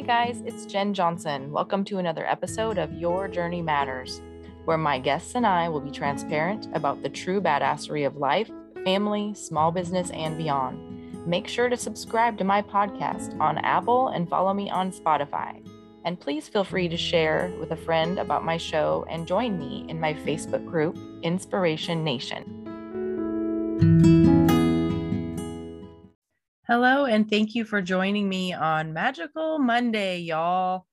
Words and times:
Hey 0.00 0.06
guys, 0.06 0.42
it's 0.46 0.64
Jen 0.64 0.94
Johnson. 0.94 1.52
Welcome 1.52 1.84
to 1.84 1.98
another 1.98 2.26
episode 2.26 2.78
of 2.78 2.90
Your 2.94 3.28
Journey 3.28 3.60
Matters, 3.60 4.22
where 4.64 4.78
my 4.78 4.98
guests 4.98 5.34
and 5.34 5.46
I 5.46 5.68
will 5.68 5.82
be 5.82 5.90
transparent 5.90 6.68
about 6.72 7.02
the 7.02 7.10
true 7.10 7.38
badassery 7.38 8.06
of 8.06 8.16
life, 8.16 8.50
family, 8.82 9.34
small 9.34 9.70
business, 9.70 10.08
and 10.12 10.38
beyond. 10.38 11.26
Make 11.26 11.46
sure 11.46 11.68
to 11.68 11.76
subscribe 11.76 12.38
to 12.38 12.44
my 12.44 12.62
podcast 12.62 13.38
on 13.38 13.58
Apple 13.58 14.08
and 14.08 14.26
follow 14.26 14.54
me 14.54 14.70
on 14.70 14.90
Spotify. 14.90 15.62
And 16.06 16.18
please 16.18 16.48
feel 16.48 16.64
free 16.64 16.88
to 16.88 16.96
share 16.96 17.52
with 17.60 17.72
a 17.72 17.76
friend 17.76 18.18
about 18.18 18.42
my 18.42 18.56
show 18.56 19.04
and 19.10 19.26
join 19.26 19.58
me 19.58 19.84
in 19.86 20.00
my 20.00 20.14
Facebook 20.14 20.64
group, 20.64 20.96
Inspiration 21.22 22.02
Nation. 22.02 22.56
Hello, 26.70 27.04
and 27.04 27.28
thank 27.28 27.56
you 27.56 27.64
for 27.64 27.82
joining 27.82 28.28
me 28.28 28.52
on 28.52 28.92
Magical 28.92 29.58
Monday, 29.58 30.20
y'all. 30.20 30.86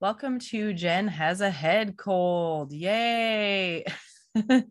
Welcome 0.00 0.40
to 0.50 0.72
Jen 0.72 1.06
Has 1.06 1.40
a 1.40 1.50
Head 1.50 1.96
Cold. 1.96 2.72
Yay! 2.72 3.84
I 4.34 4.64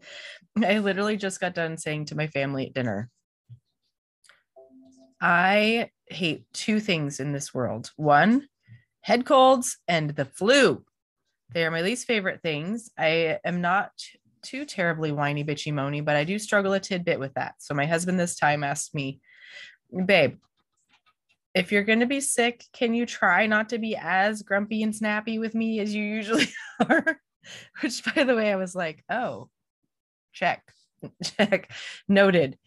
literally 0.58 1.16
just 1.16 1.40
got 1.40 1.55
done 1.55 1.77
saying 1.77 2.08
to 2.08 2.17
my 2.17 2.27
family 2.27 2.67
at 2.67 2.73
dinner, 2.73 3.09
I 5.22 5.91
hate 6.08 6.44
two 6.52 6.81
things 6.81 7.22
in 7.22 7.31
this 7.31 7.53
world 7.53 7.91
one, 7.95 8.45
head 9.00 9.26
colds, 9.26 9.78
and 9.88 10.09
the 10.09 10.26
flu. 10.26 10.84
They 11.53 11.66
are 11.66 11.72
my 11.72 11.84
least 11.84 12.05
favorite 12.05 12.41
things. 12.41 12.91
I 12.98 13.39
am 13.45 13.62
not 13.62 13.91
too 14.44 14.66
terribly 14.66 15.14
whiny, 15.14 15.45
bitchy, 15.45 15.72
moany, 15.72 16.03
but 16.03 16.17
I 16.17 16.26
do 16.26 16.38
struggle 16.38 16.73
a 16.73 16.81
tidbit 16.81 17.17
with 17.17 17.36
that. 17.36 17.55
So 17.59 17.73
my 17.73 17.86
husband 17.86 18.20
this 18.20 18.36
time 18.36 18.66
asked 18.66 18.94
me, 18.94 19.22
Babe, 20.05 20.38
if 21.55 21.71
you're 21.71 21.84
going 21.84 22.02
to 22.02 22.05
be 22.05 22.21
sick, 22.21 22.63
can 22.73 22.94
you 22.94 23.05
try 23.05 23.47
not 23.47 23.69
to 23.69 23.80
be 23.80 23.95
as 23.95 24.44
grumpy 24.44 24.83
and 24.83 24.95
snappy 24.95 25.39
with 25.39 25.56
me 25.56 25.80
as 25.80 25.94
you 25.94 26.03
usually 26.03 26.47
are? 26.89 27.19
Which, 27.81 28.03
by 28.14 28.23
the 28.23 28.36
way, 28.36 28.52
I 28.52 28.56
was 28.56 28.75
like, 28.75 29.03
oh, 29.09 29.50
check, 30.33 30.64
check, 31.23 31.72
noted. 32.08 32.58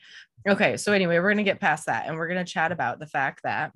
Okay. 0.48 0.77
So, 0.77 0.92
anyway, 0.92 1.16
we're 1.16 1.33
going 1.33 1.36
to 1.36 1.42
get 1.44 1.61
past 1.61 1.86
that 1.86 2.06
and 2.06 2.16
we're 2.16 2.28
going 2.28 2.44
to 2.44 2.52
chat 2.52 2.72
about 2.72 2.98
the 2.98 3.06
fact 3.06 3.42
that 3.44 3.72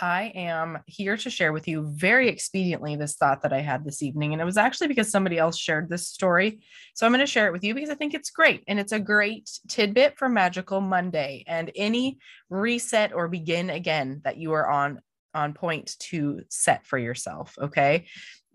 I 0.00 0.32
am 0.34 0.78
here 0.86 1.16
to 1.18 1.30
share 1.30 1.52
with 1.52 1.68
you 1.68 1.86
very 1.86 2.32
expediently 2.32 2.98
this 2.98 3.16
thought 3.16 3.42
that 3.42 3.52
I 3.52 3.60
had 3.60 3.84
this 3.84 4.02
evening. 4.02 4.32
And 4.32 4.40
it 4.40 4.46
was 4.46 4.56
actually 4.56 4.88
because 4.88 5.10
somebody 5.10 5.36
else 5.36 5.58
shared 5.58 5.90
this 5.90 6.08
story. 6.08 6.60
So 6.94 7.04
I'm 7.04 7.12
going 7.12 7.20
to 7.20 7.26
share 7.26 7.46
it 7.46 7.52
with 7.52 7.64
you 7.64 7.74
because 7.74 7.90
I 7.90 7.94
think 7.94 8.14
it's 8.14 8.30
great. 8.30 8.64
And 8.66 8.80
it's 8.80 8.92
a 8.92 9.00
great 9.00 9.50
tidbit 9.68 10.16
for 10.18 10.28
Magical 10.28 10.80
Monday 10.80 11.44
and 11.46 11.70
any 11.76 12.18
reset 12.48 13.12
or 13.12 13.28
begin 13.28 13.68
again 13.68 14.22
that 14.24 14.38
you 14.38 14.52
are 14.52 14.68
on 14.68 15.00
on 15.32 15.54
point 15.54 15.96
to 16.00 16.40
set 16.48 16.84
for 16.86 16.98
yourself. 16.98 17.54
Okay. 17.60 18.06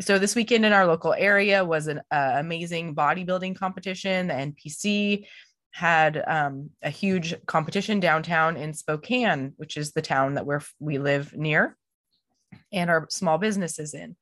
So 0.02 0.20
this 0.20 0.36
weekend 0.36 0.66
in 0.66 0.74
our 0.74 0.86
local 0.86 1.14
area 1.14 1.64
was 1.64 1.88
an 1.88 2.02
uh, 2.12 2.34
amazing 2.36 2.96
bodybuilding 2.96 3.56
competition, 3.56 4.28
the 4.28 4.34
NPC 4.34 5.26
had 5.76 6.24
um, 6.26 6.70
a 6.82 6.90
huge 6.90 7.36
competition 7.48 8.00
downtown 8.00 8.56
in 8.56 8.74
Spokane, 8.74 9.52
which 9.58 9.76
is 9.76 9.92
the 9.92 10.02
town 10.02 10.36
that 10.36 10.46
we're, 10.46 10.62
we 10.80 11.00
live 11.00 11.34
near 11.36 11.76
and 12.72 12.90
our 12.90 13.08
small 13.10 13.38
businesses 13.38 13.94
in. 13.94 14.16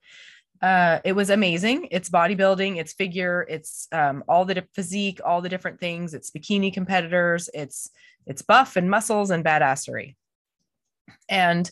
Uh, 0.63 0.97
it 1.05 1.13
was 1.13 1.29
amazing. 1.29 1.89
It's 1.91 2.09
bodybuilding, 2.09 2.77
it's 2.77 2.93
figure, 2.93 3.45
it's 3.47 3.87
um, 3.91 4.23
all 4.27 4.45
the 4.45 4.65
physique, 4.73 5.19
all 5.23 5.41
the 5.41 5.49
different 5.49 5.79
things. 5.79 6.15
It's 6.15 6.31
bikini 6.31 6.73
competitors, 6.73 7.51
it's 7.53 7.91
it's 8.25 8.41
buff 8.41 8.75
and 8.75 8.89
muscles 8.89 9.29
and 9.29 9.45
badassery. 9.45 10.15
And 11.29 11.69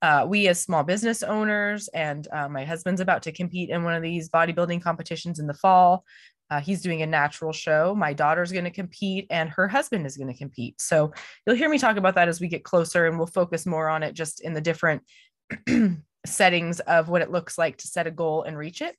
uh, 0.00 0.26
we 0.28 0.46
as 0.46 0.60
small 0.60 0.84
business 0.84 1.24
owners, 1.24 1.88
and 1.88 2.28
uh, 2.32 2.48
my 2.48 2.64
husband's 2.64 3.00
about 3.00 3.22
to 3.22 3.32
compete 3.32 3.70
in 3.70 3.82
one 3.82 3.94
of 3.94 4.02
these 4.02 4.28
bodybuilding 4.28 4.80
competitions 4.80 5.40
in 5.40 5.48
the 5.48 5.54
fall. 5.54 6.04
Uh, 6.54 6.60
he's 6.60 6.82
doing 6.82 7.02
a 7.02 7.06
natural 7.06 7.52
show. 7.52 7.96
My 7.96 8.12
daughter's 8.12 8.52
going 8.52 8.64
to 8.64 8.70
compete, 8.70 9.26
and 9.28 9.50
her 9.50 9.66
husband 9.66 10.06
is 10.06 10.16
going 10.16 10.32
to 10.32 10.38
compete. 10.38 10.80
So 10.80 11.12
you'll 11.44 11.56
hear 11.56 11.68
me 11.68 11.78
talk 11.78 11.96
about 11.96 12.14
that 12.14 12.28
as 12.28 12.40
we 12.40 12.46
get 12.46 12.62
closer, 12.62 13.08
and 13.08 13.18
we'll 13.18 13.26
focus 13.26 13.66
more 13.66 13.88
on 13.88 14.04
it 14.04 14.12
just 14.14 14.40
in 14.40 14.52
the 14.52 14.60
different 14.60 15.02
settings 16.26 16.78
of 16.78 17.08
what 17.08 17.22
it 17.22 17.32
looks 17.32 17.58
like 17.58 17.78
to 17.78 17.88
set 17.88 18.06
a 18.06 18.12
goal 18.12 18.44
and 18.44 18.56
reach 18.56 18.82
it. 18.82 18.94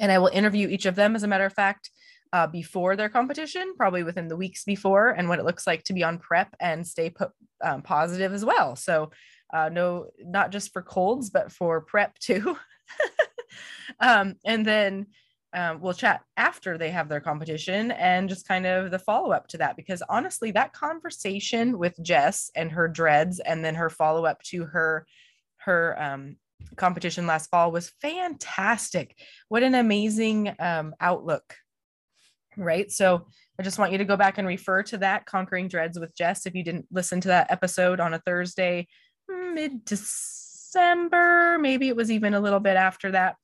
And 0.00 0.10
I 0.10 0.18
will 0.18 0.28
interview 0.28 0.68
each 0.68 0.86
of 0.86 0.94
them, 0.94 1.14
as 1.14 1.22
a 1.22 1.28
matter 1.28 1.44
of 1.44 1.52
fact, 1.52 1.90
uh, 2.32 2.46
before 2.46 2.96
their 2.96 3.10
competition, 3.10 3.74
probably 3.76 4.02
within 4.02 4.28
the 4.28 4.36
weeks 4.36 4.64
before, 4.64 5.10
and 5.10 5.28
what 5.28 5.40
it 5.40 5.44
looks 5.44 5.66
like 5.66 5.84
to 5.84 5.92
be 5.92 6.02
on 6.02 6.16
prep 6.16 6.56
and 6.60 6.86
stay 6.86 7.12
um, 7.62 7.82
positive 7.82 8.32
as 8.32 8.42
well. 8.42 8.74
So, 8.74 9.10
uh, 9.52 9.68
no, 9.68 10.06
not 10.18 10.50
just 10.50 10.72
for 10.72 10.80
colds, 10.80 11.28
but 11.28 11.52
for 11.52 11.82
prep 11.82 12.18
too. 12.18 12.56
um, 14.00 14.36
and 14.46 14.64
then 14.64 15.08
um, 15.54 15.80
we'll 15.80 15.94
chat 15.94 16.22
after 16.36 16.76
they 16.76 16.90
have 16.90 17.08
their 17.08 17.20
competition 17.20 17.92
and 17.92 18.28
just 18.28 18.46
kind 18.46 18.66
of 18.66 18.90
the 18.90 18.98
follow 18.98 19.30
up 19.30 19.46
to 19.48 19.58
that. 19.58 19.76
Because 19.76 20.02
honestly, 20.08 20.50
that 20.50 20.72
conversation 20.72 21.78
with 21.78 21.94
Jess 22.02 22.50
and 22.54 22.72
her 22.72 22.88
dreads, 22.88 23.40
and 23.40 23.64
then 23.64 23.74
her 23.76 23.88
follow 23.88 24.24
up 24.24 24.42
to 24.44 24.64
her 24.64 25.06
her 25.58 26.00
um, 26.02 26.36
competition 26.76 27.26
last 27.26 27.50
fall 27.50 27.72
was 27.72 27.92
fantastic. 28.00 29.16
What 29.48 29.62
an 29.62 29.74
amazing 29.74 30.54
um, 30.58 30.94
outlook, 31.00 31.54
right? 32.56 32.90
So 32.90 33.26
I 33.58 33.62
just 33.62 33.78
want 33.78 33.92
you 33.92 33.98
to 33.98 34.04
go 34.04 34.16
back 34.16 34.38
and 34.38 34.46
refer 34.46 34.82
to 34.84 34.98
that 34.98 35.26
Conquering 35.26 35.68
Dreads 35.68 35.98
with 35.98 36.14
Jess 36.14 36.46
if 36.46 36.54
you 36.54 36.64
didn't 36.64 36.86
listen 36.90 37.20
to 37.22 37.28
that 37.28 37.50
episode 37.50 38.00
on 38.00 38.14
a 38.14 38.18
Thursday, 38.18 38.88
mid 39.28 39.84
December. 39.84 41.58
Maybe 41.58 41.88
it 41.88 41.96
was 41.96 42.10
even 42.10 42.34
a 42.34 42.40
little 42.40 42.60
bit 42.60 42.76
after 42.76 43.12
that 43.12 43.36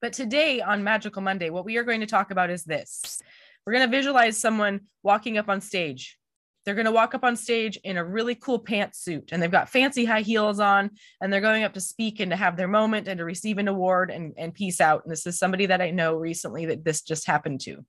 but 0.00 0.12
today 0.12 0.60
on 0.60 0.82
Magical 0.82 1.22
Monday, 1.22 1.50
what 1.50 1.64
we 1.64 1.76
are 1.76 1.84
going 1.84 2.00
to 2.00 2.06
talk 2.06 2.30
about 2.30 2.50
is 2.50 2.64
this 2.64 3.20
we're 3.66 3.74
going 3.74 3.88
to 3.88 3.96
visualize 3.96 4.38
someone 4.38 4.80
walking 5.02 5.36
up 5.36 5.48
on 5.48 5.60
stage. 5.60 6.18
They're 6.64 6.74
going 6.74 6.86
to 6.86 6.92
walk 6.92 7.14
up 7.14 7.24
on 7.24 7.36
stage 7.36 7.78
in 7.84 7.96
a 7.96 8.04
really 8.04 8.34
cool 8.34 8.62
pantsuit 8.62 9.32
and 9.32 9.42
they've 9.42 9.50
got 9.50 9.70
fancy 9.70 10.04
high 10.04 10.20
heels 10.20 10.60
on 10.60 10.90
and 11.20 11.32
they're 11.32 11.40
going 11.40 11.64
up 11.64 11.74
to 11.74 11.80
speak 11.80 12.20
and 12.20 12.30
to 12.30 12.36
have 12.36 12.56
their 12.56 12.68
moment 12.68 13.08
and 13.08 13.18
to 13.18 13.24
receive 13.24 13.58
an 13.58 13.68
award 13.68 14.10
and, 14.10 14.34
and 14.36 14.54
peace 14.54 14.80
out. 14.80 15.02
And 15.04 15.12
this 15.12 15.26
is 15.26 15.38
somebody 15.38 15.66
that 15.66 15.80
I 15.80 15.90
know 15.90 16.16
recently 16.16 16.66
that 16.66 16.84
this 16.84 17.02
just 17.02 17.26
happened 17.26 17.60
to. 17.62 17.84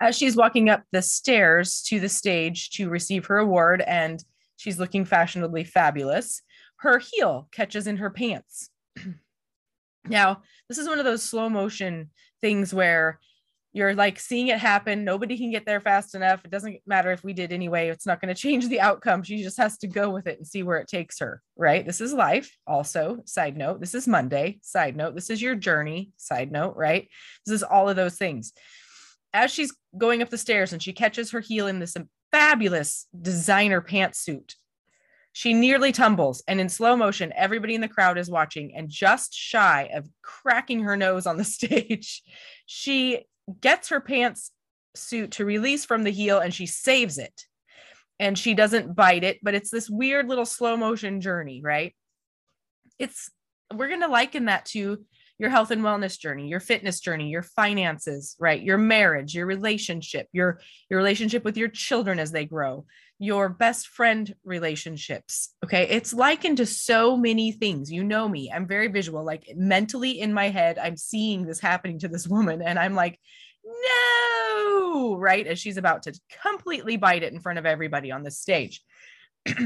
As 0.00 0.16
she's 0.16 0.36
walking 0.36 0.68
up 0.68 0.82
the 0.90 1.02
stairs 1.02 1.82
to 1.88 2.00
the 2.00 2.08
stage 2.08 2.70
to 2.70 2.88
receive 2.88 3.26
her 3.26 3.38
award 3.38 3.82
and 3.82 4.22
she's 4.56 4.80
looking 4.80 5.04
fashionably 5.04 5.62
fabulous, 5.62 6.42
her 6.78 6.98
heel 6.98 7.48
catches 7.52 7.86
in 7.86 7.98
her 7.98 8.10
pants. 8.10 8.68
Now, 10.06 10.42
this 10.68 10.78
is 10.78 10.88
one 10.88 10.98
of 10.98 11.04
those 11.04 11.22
slow 11.22 11.48
motion 11.48 12.10
things 12.40 12.74
where 12.74 13.20
you're 13.74 13.94
like 13.94 14.18
seeing 14.20 14.48
it 14.48 14.58
happen. 14.58 15.04
Nobody 15.04 15.38
can 15.38 15.50
get 15.50 15.64
there 15.64 15.80
fast 15.80 16.14
enough. 16.14 16.44
It 16.44 16.50
doesn't 16.50 16.80
matter 16.86 17.10
if 17.10 17.24
we 17.24 17.32
did 17.32 17.52
anyway. 17.52 17.88
It's 17.88 18.06
not 18.06 18.20
going 18.20 18.34
to 18.34 18.40
change 18.40 18.68
the 18.68 18.80
outcome. 18.80 19.22
She 19.22 19.42
just 19.42 19.56
has 19.56 19.78
to 19.78 19.86
go 19.86 20.10
with 20.10 20.26
it 20.26 20.36
and 20.38 20.46
see 20.46 20.62
where 20.62 20.78
it 20.78 20.88
takes 20.88 21.20
her. 21.20 21.40
Right. 21.56 21.86
This 21.86 22.00
is 22.00 22.12
life. 22.12 22.54
Also, 22.66 23.22
side 23.24 23.56
note, 23.56 23.80
this 23.80 23.94
is 23.94 24.06
Monday. 24.06 24.58
Side 24.62 24.96
note, 24.96 25.14
this 25.14 25.30
is 25.30 25.40
your 25.40 25.54
journey. 25.54 26.10
Side 26.18 26.52
note, 26.52 26.76
right? 26.76 27.08
This 27.46 27.54
is 27.54 27.62
all 27.62 27.88
of 27.88 27.96
those 27.96 28.18
things. 28.18 28.52
As 29.32 29.50
she's 29.50 29.74
going 29.96 30.20
up 30.20 30.28
the 30.28 30.36
stairs 30.36 30.74
and 30.74 30.82
she 30.82 30.92
catches 30.92 31.30
her 31.30 31.40
heel 31.40 31.66
in 31.66 31.78
this 31.78 31.96
fabulous 32.30 33.06
designer 33.18 33.80
pantsuit 33.80 34.54
she 35.32 35.54
nearly 35.54 35.92
tumbles, 35.92 36.42
and 36.46 36.60
in 36.60 36.68
slow 36.68 36.94
motion, 36.94 37.32
everybody 37.34 37.74
in 37.74 37.80
the 37.80 37.88
crowd 37.88 38.18
is 38.18 38.30
watching. 38.30 38.74
And 38.76 38.88
just 38.88 39.34
shy 39.34 39.90
of 39.94 40.08
cracking 40.22 40.80
her 40.80 40.96
nose 40.96 41.26
on 41.26 41.36
the 41.36 41.44
stage, 41.58 42.22
she 42.66 43.24
gets 43.60 43.88
her 43.88 44.00
pants 44.00 44.50
suit 44.94 45.32
to 45.32 45.44
release 45.44 45.84
from 45.84 46.02
the 46.02 46.10
heel 46.10 46.38
and 46.38 46.52
she 46.52 46.66
saves 46.66 47.18
it. 47.18 47.46
And 48.20 48.38
she 48.38 48.54
doesn't 48.54 48.94
bite 48.94 49.24
it, 49.24 49.38
but 49.42 49.54
it's 49.54 49.70
this 49.70 49.90
weird 49.90 50.28
little 50.28 50.44
slow 50.44 50.76
motion 50.76 51.20
journey, 51.20 51.60
right? 51.64 51.94
It's 52.98 53.30
we're 53.74 53.88
going 53.88 54.02
to 54.02 54.08
liken 54.08 54.44
that 54.44 54.66
to 54.66 55.04
your 55.38 55.50
health 55.50 55.72
and 55.72 55.82
wellness 55.82 56.18
journey, 56.18 56.46
your 56.46 56.60
fitness 56.60 57.00
journey, 57.00 57.30
your 57.30 57.42
finances, 57.42 58.36
right? 58.38 58.62
Your 58.62 58.78
marriage, 58.78 59.34
your 59.34 59.46
relationship, 59.46 60.28
your 60.32 60.60
your 60.88 60.98
relationship 60.98 61.42
with 61.42 61.56
your 61.56 61.68
children 61.68 62.20
as 62.20 62.30
they 62.30 62.44
grow, 62.44 62.84
your 63.22 63.48
best 63.48 63.86
friend 63.86 64.34
relationships. 64.42 65.54
Okay. 65.64 65.84
It's 65.84 66.12
likened 66.12 66.56
to 66.56 66.66
so 66.66 67.16
many 67.16 67.52
things. 67.52 67.92
You 67.92 68.02
know 68.02 68.28
me, 68.28 68.50
I'm 68.52 68.66
very 68.66 68.88
visual. 68.88 69.24
Like 69.24 69.44
mentally 69.54 70.20
in 70.20 70.34
my 70.34 70.48
head, 70.48 70.76
I'm 70.76 70.96
seeing 70.96 71.46
this 71.46 71.60
happening 71.60 72.00
to 72.00 72.08
this 72.08 72.26
woman, 72.26 72.60
and 72.60 72.80
I'm 72.80 72.96
like, 72.96 73.20
no, 73.64 75.16
right? 75.16 75.46
As 75.46 75.60
she's 75.60 75.76
about 75.76 76.02
to 76.02 76.20
completely 76.42 76.96
bite 76.96 77.22
it 77.22 77.32
in 77.32 77.38
front 77.38 77.60
of 77.60 77.66
everybody 77.66 78.10
on 78.10 78.24
this 78.24 78.40
stage. 78.40 78.82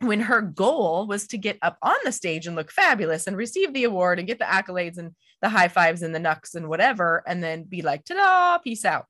when 0.00 0.20
her 0.20 0.42
goal 0.42 1.06
was 1.06 1.26
to 1.28 1.38
get 1.38 1.56
up 1.62 1.78
on 1.80 1.96
the 2.04 2.12
stage 2.12 2.46
and 2.46 2.54
look 2.54 2.70
fabulous 2.70 3.26
and 3.26 3.34
receive 3.34 3.72
the 3.72 3.84
award 3.84 4.18
and 4.18 4.28
get 4.28 4.38
the 4.38 4.44
accolades 4.44 4.98
and 4.98 5.12
the 5.40 5.48
high 5.48 5.68
fives 5.68 6.02
and 6.02 6.14
the 6.14 6.18
knucks 6.18 6.54
and 6.54 6.68
whatever, 6.68 7.22
and 7.26 7.42
then 7.42 7.62
be 7.62 7.80
like, 7.80 8.04
ta 8.04 8.14
da, 8.14 8.58
peace 8.58 8.84
out 8.84 9.06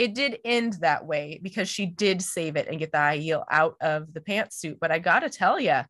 it 0.00 0.14
did 0.14 0.38
end 0.46 0.78
that 0.80 1.04
way 1.04 1.38
because 1.42 1.68
she 1.68 1.84
did 1.84 2.22
save 2.22 2.56
it 2.56 2.68
and 2.68 2.78
get 2.78 2.90
the 2.90 3.12
heel 3.12 3.44
out 3.50 3.76
of 3.82 4.14
the 4.14 4.20
pantsuit. 4.22 4.78
But 4.80 4.90
I 4.90 4.98
got 4.98 5.20
to 5.20 5.28
tell 5.28 5.60
you, 5.60 5.82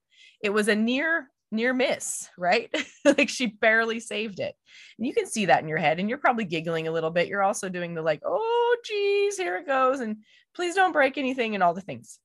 It 0.42 0.50
was 0.50 0.66
a 0.66 0.74
near 0.74 1.28
near 1.52 1.72
miss, 1.72 2.28
right? 2.36 2.68
like 3.04 3.28
she 3.28 3.46
barely 3.46 4.00
saved 4.00 4.40
it. 4.40 4.54
And 4.98 5.06
you 5.06 5.14
can 5.14 5.26
see 5.26 5.46
that 5.46 5.62
in 5.62 5.68
your 5.68 5.78
head 5.78 6.00
and 6.00 6.08
you're 6.08 6.18
probably 6.18 6.44
giggling 6.44 6.88
a 6.88 6.92
little 6.92 7.10
bit. 7.10 7.28
You're 7.28 7.44
also 7.44 7.68
doing 7.68 7.94
the 7.94 8.02
like, 8.02 8.20
"Oh 8.24 8.76
geez, 8.84 9.36
here 9.36 9.56
it 9.58 9.66
goes 9.66 10.00
and 10.00 10.16
please 10.56 10.74
don't 10.74 10.92
break 10.92 11.16
anything 11.16 11.54
and 11.54 11.62
all 11.62 11.74
the 11.74 11.80
things." 11.80 12.18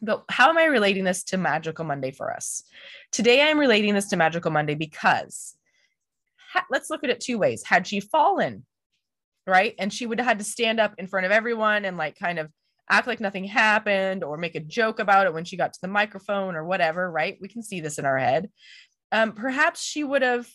But 0.00 0.22
how 0.28 0.48
am 0.48 0.58
I 0.58 0.66
relating 0.66 1.02
this 1.02 1.24
to 1.24 1.38
Magical 1.38 1.84
Monday 1.84 2.12
for 2.12 2.32
us? 2.32 2.62
Today 3.10 3.42
I'm 3.42 3.58
relating 3.58 3.94
this 3.94 4.10
to 4.10 4.16
Magical 4.16 4.52
Monday 4.52 4.76
because 4.76 5.56
ha- 6.52 6.66
let's 6.70 6.88
look 6.88 7.02
at 7.02 7.10
it 7.10 7.18
two 7.18 7.36
ways. 7.36 7.64
Had 7.64 7.84
she 7.84 7.98
fallen, 7.98 8.64
right? 9.48 9.74
And 9.78 9.92
she 9.92 10.06
would 10.06 10.18
have 10.18 10.26
had 10.26 10.38
to 10.38 10.44
stand 10.44 10.78
up 10.78 10.94
in 10.98 11.06
front 11.06 11.26
of 11.26 11.32
everyone 11.32 11.84
and 11.84 11.96
like 11.96 12.18
kind 12.18 12.38
of 12.38 12.50
act 12.90 13.06
like 13.06 13.20
nothing 13.20 13.44
happened 13.44 14.24
or 14.24 14.36
make 14.36 14.54
a 14.54 14.60
joke 14.60 14.98
about 14.98 15.26
it 15.26 15.34
when 15.34 15.44
she 15.44 15.56
got 15.56 15.72
to 15.72 15.80
the 15.82 15.88
microphone 15.88 16.54
or 16.54 16.64
whatever, 16.64 17.10
right? 17.10 17.36
We 17.40 17.48
can 17.48 17.62
see 17.62 17.80
this 17.80 17.98
in 17.98 18.04
our 18.04 18.18
head. 18.18 18.50
Um, 19.12 19.32
perhaps 19.32 19.82
she 19.82 20.04
would 20.04 20.22
have 20.22 20.48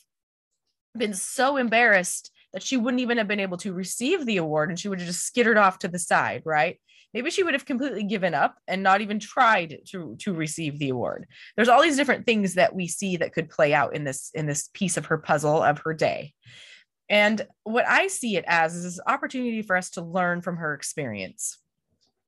been 0.97 1.13
so 1.13 1.57
embarrassed 1.57 2.31
that 2.53 2.63
she 2.63 2.77
wouldn't 2.77 3.01
even 3.01 3.17
have 3.17 3.27
been 3.27 3.39
able 3.39 3.57
to 3.57 3.73
receive 3.73 4.25
the 4.25 4.37
award 4.37 4.69
and 4.69 4.79
she 4.79 4.87
would 4.87 4.99
have 4.99 5.07
just 5.07 5.25
skittered 5.25 5.57
off 5.57 5.79
to 5.79 5.87
the 5.87 5.99
side, 5.99 6.43
right? 6.45 6.79
Maybe 7.13 7.29
she 7.29 7.43
would 7.43 7.53
have 7.53 7.65
completely 7.65 8.03
given 8.03 8.33
up 8.33 8.57
and 8.67 8.81
not 8.81 9.01
even 9.01 9.19
tried 9.19 9.79
to 9.89 10.15
to 10.19 10.33
receive 10.33 10.79
the 10.79 10.89
award. 10.89 11.27
There's 11.55 11.69
all 11.69 11.81
these 11.81 11.95
different 11.95 12.25
things 12.25 12.55
that 12.55 12.73
we 12.73 12.87
see 12.87 13.17
that 13.17 13.33
could 13.33 13.49
play 13.49 13.73
out 13.73 13.95
in 13.95 14.03
this 14.03 14.31
in 14.33 14.47
this 14.47 14.69
piece 14.73 14.97
of 14.97 15.07
her 15.07 15.19
puzzle 15.19 15.61
of 15.61 15.79
her 15.79 15.93
day. 15.93 16.33
And 17.09 17.45
what 17.63 17.87
I 17.87 18.07
see 18.07 18.37
it 18.37 18.45
as 18.47 18.75
is 18.75 19.01
opportunity 19.05 19.61
for 19.61 19.75
us 19.75 19.91
to 19.91 20.01
learn 20.01 20.41
from 20.41 20.57
her 20.57 20.73
experience 20.73 21.59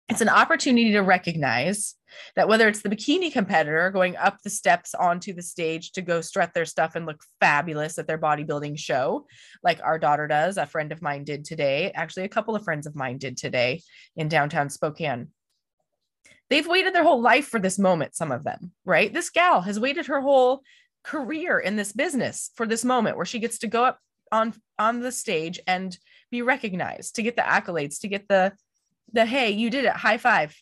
it's 0.07 0.21
an 0.21 0.29
opportunity 0.29 0.91
to 0.91 1.01
recognize 1.01 1.95
that 2.35 2.47
whether 2.47 2.67
it's 2.67 2.81
the 2.81 2.89
bikini 2.89 3.31
competitor 3.31 3.89
going 3.89 4.15
up 4.17 4.37
the 4.43 4.51
steps 4.51 4.93
onto 4.93 5.33
the 5.33 5.41
stage 5.41 5.93
to 5.93 6.01
go 6.01 6.21
strut 6.21 6.53
their 6.53 6.65
stuff 6.65 6.95
and 6.95 7.07
look 7.07 7.23
fabulous 7.39 7.97
at 7.97 8.05
their 8.05 8.19
bodybuilding 8.19 8.77
show, 8.77 9.25
like 9.63 9.79
our 9.83 9.97
daughter 9.97 10.27
does, 10.27 10.57
a 10.57 10.65
friend 10.67 10.91
of 10.91 11.01
mine 11.01 11.23
did 11.23 11.43
today. 11.43 11.91
Actually, 11.95 12.25
a 12.25 12.29
couple 12.29 12.55
of 12.55 12.63
friends 12.63 12.85
of 12.85 12.95
mine 12.95 13.17
did 13.17 13.35
today 13.35 13.81
in 14.15 14.27
downtown 14.27 14.69
Spokane. 14.69 15.29
They've 16.51 16.67
waited 16.67 16.93
their 16.93 17.03
whole 17.03 17.21
life 17.21 17.47
for 17.47 17.59
this 17.59 17.79
moment, 17.79 18.15
some 18.15 18.31
of 18.31 18.43
them, 18.43 18.71
right? 18.85 19.11
This 19.11 19.31
gal 19.31 19.61
has 19.61 19.79
waited 19.79 20.05
her 20.05 20.21
whole 20.21 20.61
career 21.03 21.57
in 21.57 21.77
this 21.77 21.91
business 21.91 22.51
for 22.55 22.67
this 22.67 22.85
moment 22.85 23.17
where 23.17 23.25
she 23.25 23.39
gets 23.39 23.57
to 23.59 23.67
go 23.67 23.83
up 23.83 23.99
on 24.31 24.53
on 24.77 25.01
the 25.01 25.11
stage 25.11 25.59
and 25.67 25.97
be 26.31 26.41
recognized, 26.41 27.15
to 27.15 27.23
get 27.23 27.35
the 27.35 27.41
accolades, 27.41 27.99
to 28.01 28.07
get 28.07 28.27
the 28.27 28.53
the 29.13 29.25
hey, 29.25 29.51
you 29.51 29.69
did 29.69 29.85
it, 29.85 29.93
high 29.93 30.17
five. 30.17 30.55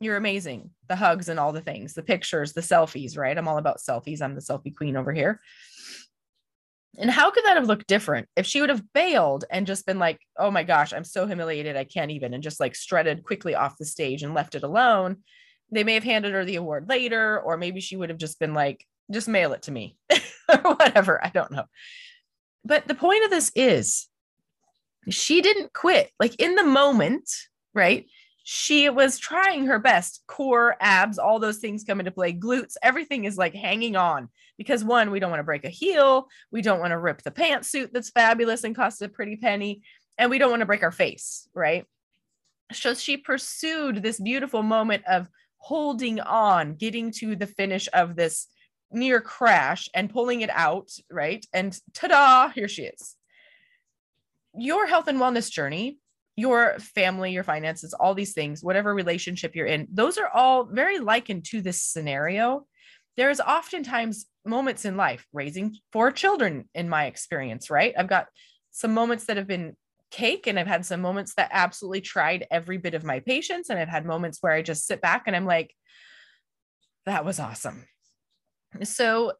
You're 0.00 0.16
amazing. 0.16 0.70
The 0.88 0.96
hugs 0.96 1.28
and 1.28 1.40
all 1.40 1.52
the 1.52 1.60
things, 1.60 1.94
the 1.94 2.02
pictures, 2.02 2.52
the 2.52 2.60
selfies, 2.60 3.18
right? 3.18 3.36
I'm 3.36 3.48
all 3.48 3.58
about 3.58 3.78
selfies. 3.78 4.22
I'm 4.22 4.34
the 4.34 4.40
selfie 4.40 4.74
queen 4.74 4.96
over 4.96 5.12
here. 5.12 5.40
And 6.96 7.10
how 7.10 7.30
could 7.30 7.44
that 7.44 7.56
have 7.56 7.66
looked 7.66 7.86
different 7.86 8.28
if 8.36 8.46
she 8.46 8.60
would 8.60 8.70
have 8.70 8.92
bailed 8.92 9.44
and 9.50 9.66
just 9.66 9.86
been 9.86 9.98
like, 9.98 10.20
oh 10.36 10.50
my 10.50 10.64
gosh, 10.64 10.92
I'm 10.92 11.04
so 11.04 11.26
humiliated. 11.26 11.76
I 11.76 11.84
can't 11.84 12.10
even, 12.10 12.34
and 12.34 12.42
just 12.42 12.60
like 12.60 12.74
strutted 12.74 13.24
quickly 13.24 13.54
off 13.54 13.78
the 13.78 13.84
stage 13.84 14.22
and 14.22 14.34
left 14.34 14.54
it 14.54 14.62
alone? 14.62 15.18
They 15.70 15.84
may 15.84 15.94
have 15.94 16.04
handed 16.04 16.32
her 16.32 16.44
the 16.44 16.56
award 16.56 16.88
later, 16.88 17.40
or 17.40 17.56
maybe 17.56 17.80
she 17.80 17.96
would 17.96 18.08
have 18.08 18.18
just 18.18 18.40
been 18.40 18.54
like, 18.54 18.84
just 19.12 19.28
mail 19.28 19.52
it 19.52 19.62
to 19.62 19.70
me 19.70 19.96
or 20.48 20.74
whatever. 20.74 21.24
I 21.24 21.28
don't 21.28 21.52
know. 21.52 21.64
But 22.68 22.86
the 22.86 22.94
point 22.94 23.24
of 23.24 23.30
this 23.30 23.50
is 23.56 24.08
she 25.08 25.40
didn't 25.40 25.72
quit. 25.72 26.10
Like 26.20 26.38
in 26.38 26.54
the 26.54 26.64
moment, 26.64 27.28
right? 27.74 28.04
She 28.44 28.90
was 28.90 29.18
trying 29.18 29.66
her 29.66 29.78
best. 29.78 30.22
Core, 30.26 30.76
abs, 30.78 31.18
all 31.18 31.38
those 31.38 31.58
things 31.58 31.82
come 31.82 31.98
into 31.98 32.12
play. 32.12 32.34
Glutes, 32.34 32.76
everything 32.82 33.24
is 33.24 33.38
like 33.38 33.54
hanging 33.54 33.96
on 33.96 34.28
because 34.58 34.84
one, 34.84 35.10
we 35.10 35.18
don't 35.18 35.30
want 35.30 35.40
to 35.40 35.44
break 35.44 35.64
a 35.64 35.70
heel. 35.70 36.28
We 36.50 36.60
don't 36.60 36.78
want 36.78 36.90
to 36.90 36.98
rip 36.98 37.22
the 37.22 37.30
pantsuit 37.30 37.88
that's 37.92 38.10
fabulous 38.10 38.64
and 38.64 38.76
costs 38.76 39.00
a 39.00 39.08
pretty 39.08 39.36
penny. 39.36 39.80
And 40.18 40.30
we 40.30 40.36
don't 40.36 40.50
want 40.50 40.60
to 40.60 40.66
break 40.66 40.82
our 40.82 40.92
face, 40.92 41.48
right? 41.54 41.86
So 42.72 42.92
she 42.92 43.16
pursued 43.16 44.02
this 44.02 44.20
beautiful 44.20 44.62
moment 44.62 45.04
of 45.08 45.26
holding 45.56 46.20
on, 46.20 46.74
getting 46.74 47.12
to 47.12 47.34
the 47.34 47.46
finish 47.46 47.88
of 47.94 48.14
this 48.14 48.46
near 48.90 49.20
crash 49.20 49.88
and 49.94 50.10
pulling 50.10 50.40
it 50.40 50.50
out, 50.50 50.90
right? 51.10 51.44
And 51.52 51.78
ta 51.94 52.08
da, 52.08 52.48
here 52.48 52.68
she 52.68 52.84
is. 52.84 53.16
Your 54.56 54.86
health 54.86 55.08
and 55.08 55.18
wellness 55.18 55.50
journey 55.50 55.98
your 56.38 56.78
family, 56.78 57.32
your 57.32 57.42
finances, 57.42 57.92
all 57.92 58.14
these 58.14 58.32
things, 58.32 58.62
whatever 58.62 58.94
relationship 58.94 59.56
you're 59.56 59.66
in, 59.66 59.88
those 59.92 60.18
are 60.18 60.28
all 60.28 60.62
very 60.62 61.00
likened 61.00 61.44
to 61.44 61.60
this 61.60 61.82
scenario. 61.82 62.64
There's 63.16 63.40
oftentimes 63.40 64.26
moments 64.44 64.84
in 64.84 64.96
life, 64.96 65.26
raising 65.32 65.74
four 65.90 66.12
children, 66.12 66.68
in 66.76 66.88
my 66.88 67.06
experience, 67.06 67.70
right? 67.70 67.92
I've 67.98 68.06
got 68.06 68.28
some 68.70 68.94
moments 68.94 69.24
that 69.24 69.36
have 69.36 69.48
been 69.48 69.74
cake, 70.12 70.46
and 70.46 70.60
I've 70.60 70.68
had 70.68 70.86
some 70.86 71.00
moments 71.00 71.34
that 71.34 71.50
absolutely 71.52 72.02
tried 72.02 72.46
every 72.52 72.78
bit 72.78 72.94
of 72.94 73.02
my 73.02 73.18
patience. 73.18 73.68
And 73.68 73.76
I've 73.76 73.88
had 73.88 74.06
moments 74.06 74.38
where 74.40 74.52
I 74.52 74.62
just 74.62 74.86
sit 74.86 75.00
back 75.00 75.24
and 75.26 75.34
I'm 75.34 75.44
like, 75.44 75.74
that 77.04 77.24
was 77.24 77.40
awesome. 77.40 77.84
So, 78.86 79.32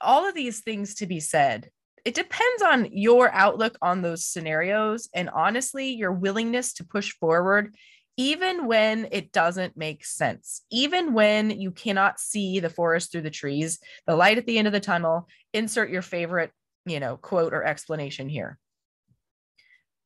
all 0.00 0.26
of 0.26 0.34
these 0.34 0.60
things 0.60 0.94
to 0.96 1.06
be 1.06 1.20
said, 1.20 1.70
it 2.04 2.14
depends 2.14 2.62
on 2.62 2.88
your 2.92 3.30
outlook 3.32 3.76
on 3.82 4.00
those 4.00 4.24
scenarios 4.24 5.08
and 5.14 5.28
honestly 5.28 5.90
your 5.90 6.12
willingness 6.12 6.72
to 6.74 6.84
push 6.84 7.12
forward 7.12 7.74
even 8.16 8.66
when 8.66 9.08
it 9.12 9.32
doesn't 9.32 9.76
make 9.76 10.04
sense. 10.04 10.62
Even 10.70 11.14
when 11.14 11.50
you 11.50 11.70
cannot 11.70 12.20
see 12.20 12.60
the 12.60 12.70
forest 12.70 13.12
through 13.12 13.22
the 13.22 13.30
trees 13.30 13.78
the 14.06 14.16
light 14.16 14.38
at 14.38 14.46
the 14.46 14.58
end 14.58 14.66
of 14.66 14.72
the 14.72 14.80
tunnel 14.80 15.28
insert 15.52 15.90
your 15.90 16.02
favorite 16.02 16.50
you 16.86 17.00
know 17.00 17.16
quote 17.16 17.52
or 17.52 17.64
explanation 17.64 18.28
here. 18.28 18.58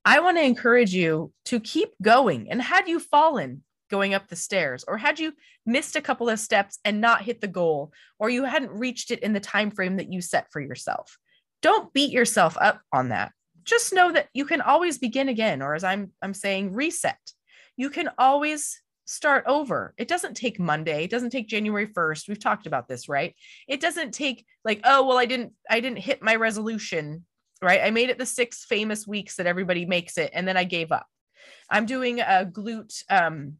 I 0.04 0.20
want 0.20 0.36
to 0.36 0.44
encourage 0.44 0.92
you 0.92 1.32
to 1.46 1.60
keep 1.60 1.90
going. 2.02 2.50
And 2.50 2.60
had 2.60 2.88
you 2.88 3.00
fallen 3.00 3.62
going 3.90 4.14
up 4.14 4.28
the 4.28 4.36
stairs 4.36 4.84
or 4.88 4.96
had 4.96 5.18
you 5.18 5.32
missed 5.66 5.96
a 5.96 6.00
couple 6.00 6.28
of 6.28 6.40
steps 6.40 6.78
and 6.84 7.00
not 7.00 7.22
hit 7.22 7.40
the 7.40 7.48
goal 7.48 7.92
or 8.18 8.30
you 8.30 8.44
hadn't 8.44 8.70
reached 8.70 9.10
it 9.10 9.20
in 9.20 9.32
the 9.32 9.40
time 9.40 9.70
frame 9.70 9.96
that 9.96 10.12
you 10.12 10.20
set 10.20 10.46
for 10.50 10.60
yourself 10.60 11.18
don't 11.64 11.94
beat 11.94 12.12
yourself 12.12 12.58
up 12.60 12.82
on 12.92 13.08
that. 13.08 13.32
Just 13.64 13.94
know 13.94 14.12
that 14.12 14.28
you 14.34 14.44
can 14.44 14.60
always 14.60 14.98
begin 14.98 15.30
again, 15.30 15.62
or 15.62 15.74
as 15.74 15.82
I'm 15.82 16.12
I'm 16.20 16.34
saying, 16.34 16.74
reset. 16.74 17.16
You 17.74 17.88
can 17.88 18.10
always 18.18 18.82
start 19.06 19.44
over. 19.46 19.94
It 19.96 20.06
doesn't 20.06 20.34
take 20.34 20.60
Monday, 20.60 21.04
it 21.04 21.10
doesn't 21.10 21.30
take 21.30 21.48
January 21.48 21.86
1st. 21.86 22.28
We've 22.28 22.38
talked 22.38 22.66
about 22.66 22.86
this, 22.86 23.08
right? 23.08 23.34
It 23.66 23.80
doesn't 23.80 24.12
take 24.12 24.44
like, 24.62 24.82
oh, 24.84 25.06
well, 25.06 25.16
I 25.16 25.24
didn't 25.24 25.54
I 25.70 25.80
didn't 25.80 26.00
hit 26.00 26.22
my 26.22 26.34
resolution, 26.36 27.24
right? 27.62 27.80
I 27.82 27.90
made 27.90 28.10
it 28.10 28.18
the 28.18 28.26
six 28.26 28.66
famous 28.66 29.06
weeks 29.06 29.36
that 29.36 29.46
everybody 29.46 29.86
makes 29.86 30.18
it 30.18 30.32
and 30.34 30.46
then 30.46 30.58
I 30.58 30.64
gave 30.64 30.92
up. 30.92 31.06
I'm 31.70 31.86
doing 31.86 32.20
a 32.20 32.44
glute 32.44 33.02
um 33.08 33.54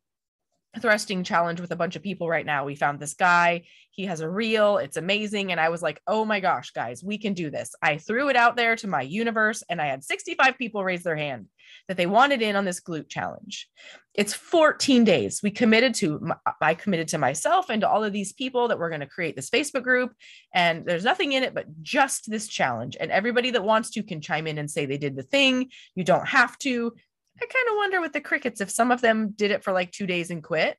thrusting 0.80 1.24
challenge 1.24 1.60
with 1.60 1.70
a 1.70 1.76
bunch 1.76 1.96
of 1.96 2.02
people 2.02 2.28
right 2.28 2.46
now. 2.46 2.64
We 2.64 2.74
found 2.74 3.00
this 3.00 3.14
guy. 3.14 3.62
He 3.90 4.06
has 4.06 4.20
a 4.20 4.28
reel. 4.28 4.78
It's 4.78 4.96
amazing. 4.96 5.52
And 5.52 5.60
I 5.60 5.68
was 5.68 5.82
like, 5.82 6.00
oh 6.06 6.24
my 6.24 6.40
gosh, 6.40 6.70
guys, 6.70 7.02
we 7.04 7.18
can 7.18 7.32
do 7.32 7.50
this. 7.50 7.74
I 7.80 7.98
threw 7.98 8.28
it 8.28 8.36
out 8.36 8.56
there 8.56 8.74
to 8.76 8.88
my 8.88 9.02
universe 9.02 9.62
and 9.68 9.80
I 9.80 9.86
had 9.86 10.02
65 10.02 10.58
people 10.58 10.82
raise 10.82 11.04
their 11.04 11.16
hand 11.16 11.46
that 11.88 11.96
they 11.96 12.06
wanted 12.06 12.42
in 12.42 12.56
on 12.56 12.64
this 12.64 12.80
glute 12.80 13.08
challenge. 13.08 13.68
It's 14.14 14.32
14 14.32 15.04
days. 15.04 15.40
We 15.42 15.50
committed 15.50 15.94
to, 15.96 16.32
I 16.60 16.74
committed 16.74 17.08
to 17.08 17.18
myself 17.18 17.68
and 17.68 17.80
to 17.82 17.88
all 17.88 18.04
of 18.04 18.12
these 18.12 18.32
people 18.32 18.68
that 18.68 18.78
we're 18.78 18.88
going 18.88 19.00
to 19.00 19.06
create 19.06 19.36
this 19.36 19.50
Facebook 19.50 19.82
group. 19.82 20.12
And 20.54 20.84
there's 20.86 21.04
nothing 21.04 21.32
in 21.32 21.42
it 21.42 21.54
but 21.54 21.66
just 21.82 22.30
this 22.30 22.48
challenge. 22.48 22.96
And 22.98 23.10
everybody 23.10 23.50
that 23.52 23.64
wants 23.64 23.90
to 23.90 24.02
can 24.02 24.20
chime 24.20 24.46
in 24.46 24.58
and 24.58 24.70
say 24.70 24.86
they 24.86 24.98
did 24.98 25.16
the 25.16 25.22
thing. 25.22 25.70
You 25.94 26.04
don't 26.04 26.28
have 26.28 26.58
to. 26.58 26.94
I 27.40 27.46
kind 27.46 27.68
of 27.68 27.76
wonder 27.76 28.00
with 28.00 28.12
the 28.12 28.20
crickets 28.20 28.60
if 28.60 28.70
some 28.70 28.90
of 28.90 29.00
them 29.00 29.30
did 29.34 29.50
it 29.50 29.64
for 29.64 29.72
like 29.72 29.90
two 29.90 30.06
days 30.06 30.30
and 30.30 30.42
quit. 30.42 30.76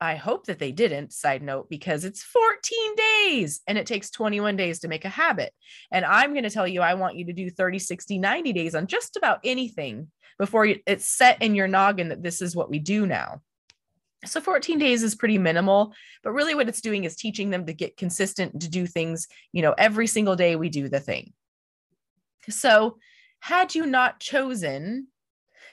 I 0.00 0.14
hope 0.14 0.46
that 0.46 0.60
they 0.60 0.70
didn't, 0.70 1.12
side 1.12 1.42
note, 1.42 1.68
because 1.68 2.04
it's 2.04 2.22
14 2.22 2.94
days 2.96 3.60
and 3.66 3.76
it 3.76 3.86
takes 3.86 4.10
21 4.10 4.56
days 4.56 4.78
to 4.80 4.88
make 4.88 5.04
a 5.04 5.08
habit. 5.08 5.52
And 5.90 6.04
I'm 6.04 6.32
going 6.32 6.44
to 6.44 6.50
tell 6.50 6.68
you, 6.68 6.82
I 6.82 6.94
want 6.94 7.16
you 7.16 7.26
to 7.26 7.32
do 7.32 7.50
30, 7.50 7.80
60, 7.80 8.18
90 8.18 8.52
days 8.52 8.74
on 8.76 8.86
just 8.86 9.16
about 9.16 9.40
anything 9.42 10.12
before 10.38 10.68
it's 10.86 11.04
set 11.04 11.42
in 11.42 11.56
your 11.56 11.66
noggin 11.66 12.10
that 12.10 12.22
this 12.22 12.40
is 12.40 12.54
what 12.54 12.70
we 12.70 12.78
do 12.78 13.06
now. 13.06 13.42
So 14.24 14.40
14 14.40 14.78
days 14.78 15.02
is 15.02 15.14
pretty 15.14 15.38
minimal, 15.38 15.94
but 16.22 16.32
really 16.32 16.54
what 16.54 16.68
it's 16.68 16.80
doing 16.80 17.04
is 17.04 17.16
teaching 17.16 17.50
them 17.50 17.66
to 17.66 17.72
get 17.72 17.96
consistent 17.96 18.60
to 18.60 18.68
do 18.68 18.86
things, 18.86 19.26
you 19.52 19.62
know, 19.62 19.74
every 19.76 20.06
single 20.06 20.36
day 20.36 20.54
we 20.54 20.68
do 20.68 20.88
the 20.88 21.00
thing. 21.00 21.32
So, 22.48 22.98
had 23.40 23.76
you 23.76 23.86
not 23.86 24.18
chosen 24.18 25.08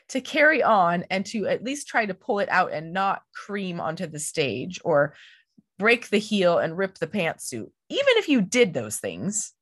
to 0.10 0.22
carry 0.22 0.62
on 0.62 1.04
and 1.10 1.26
to 1.28 1.48
at 1.48 1.64
least 1.64 1.88
try 1.88 2.06
to 2.06 2.14
pull 2.14 2.40
it 2.40 2.50
out 2.50 2.72
and 2.72 2.94
not 2.94 3.22
cream 3.34 3.80
onto 3.80 4.08
the 4.08 4.20
stage 4.20 4.80
or 4.84 5.16
break 5.78 6.10
the 6.10 6.18
heel 6.18 6.58
and 6.58 6.78
rip 6.78 6.98
the 6.98 7.08
pantsuit. 7.08 7.70
Even 7.90 8.14
if 8.18 8.30
you 8.30 8.42
did 8.42 8.74
those 8.74 8.98
things, 8.98 9.54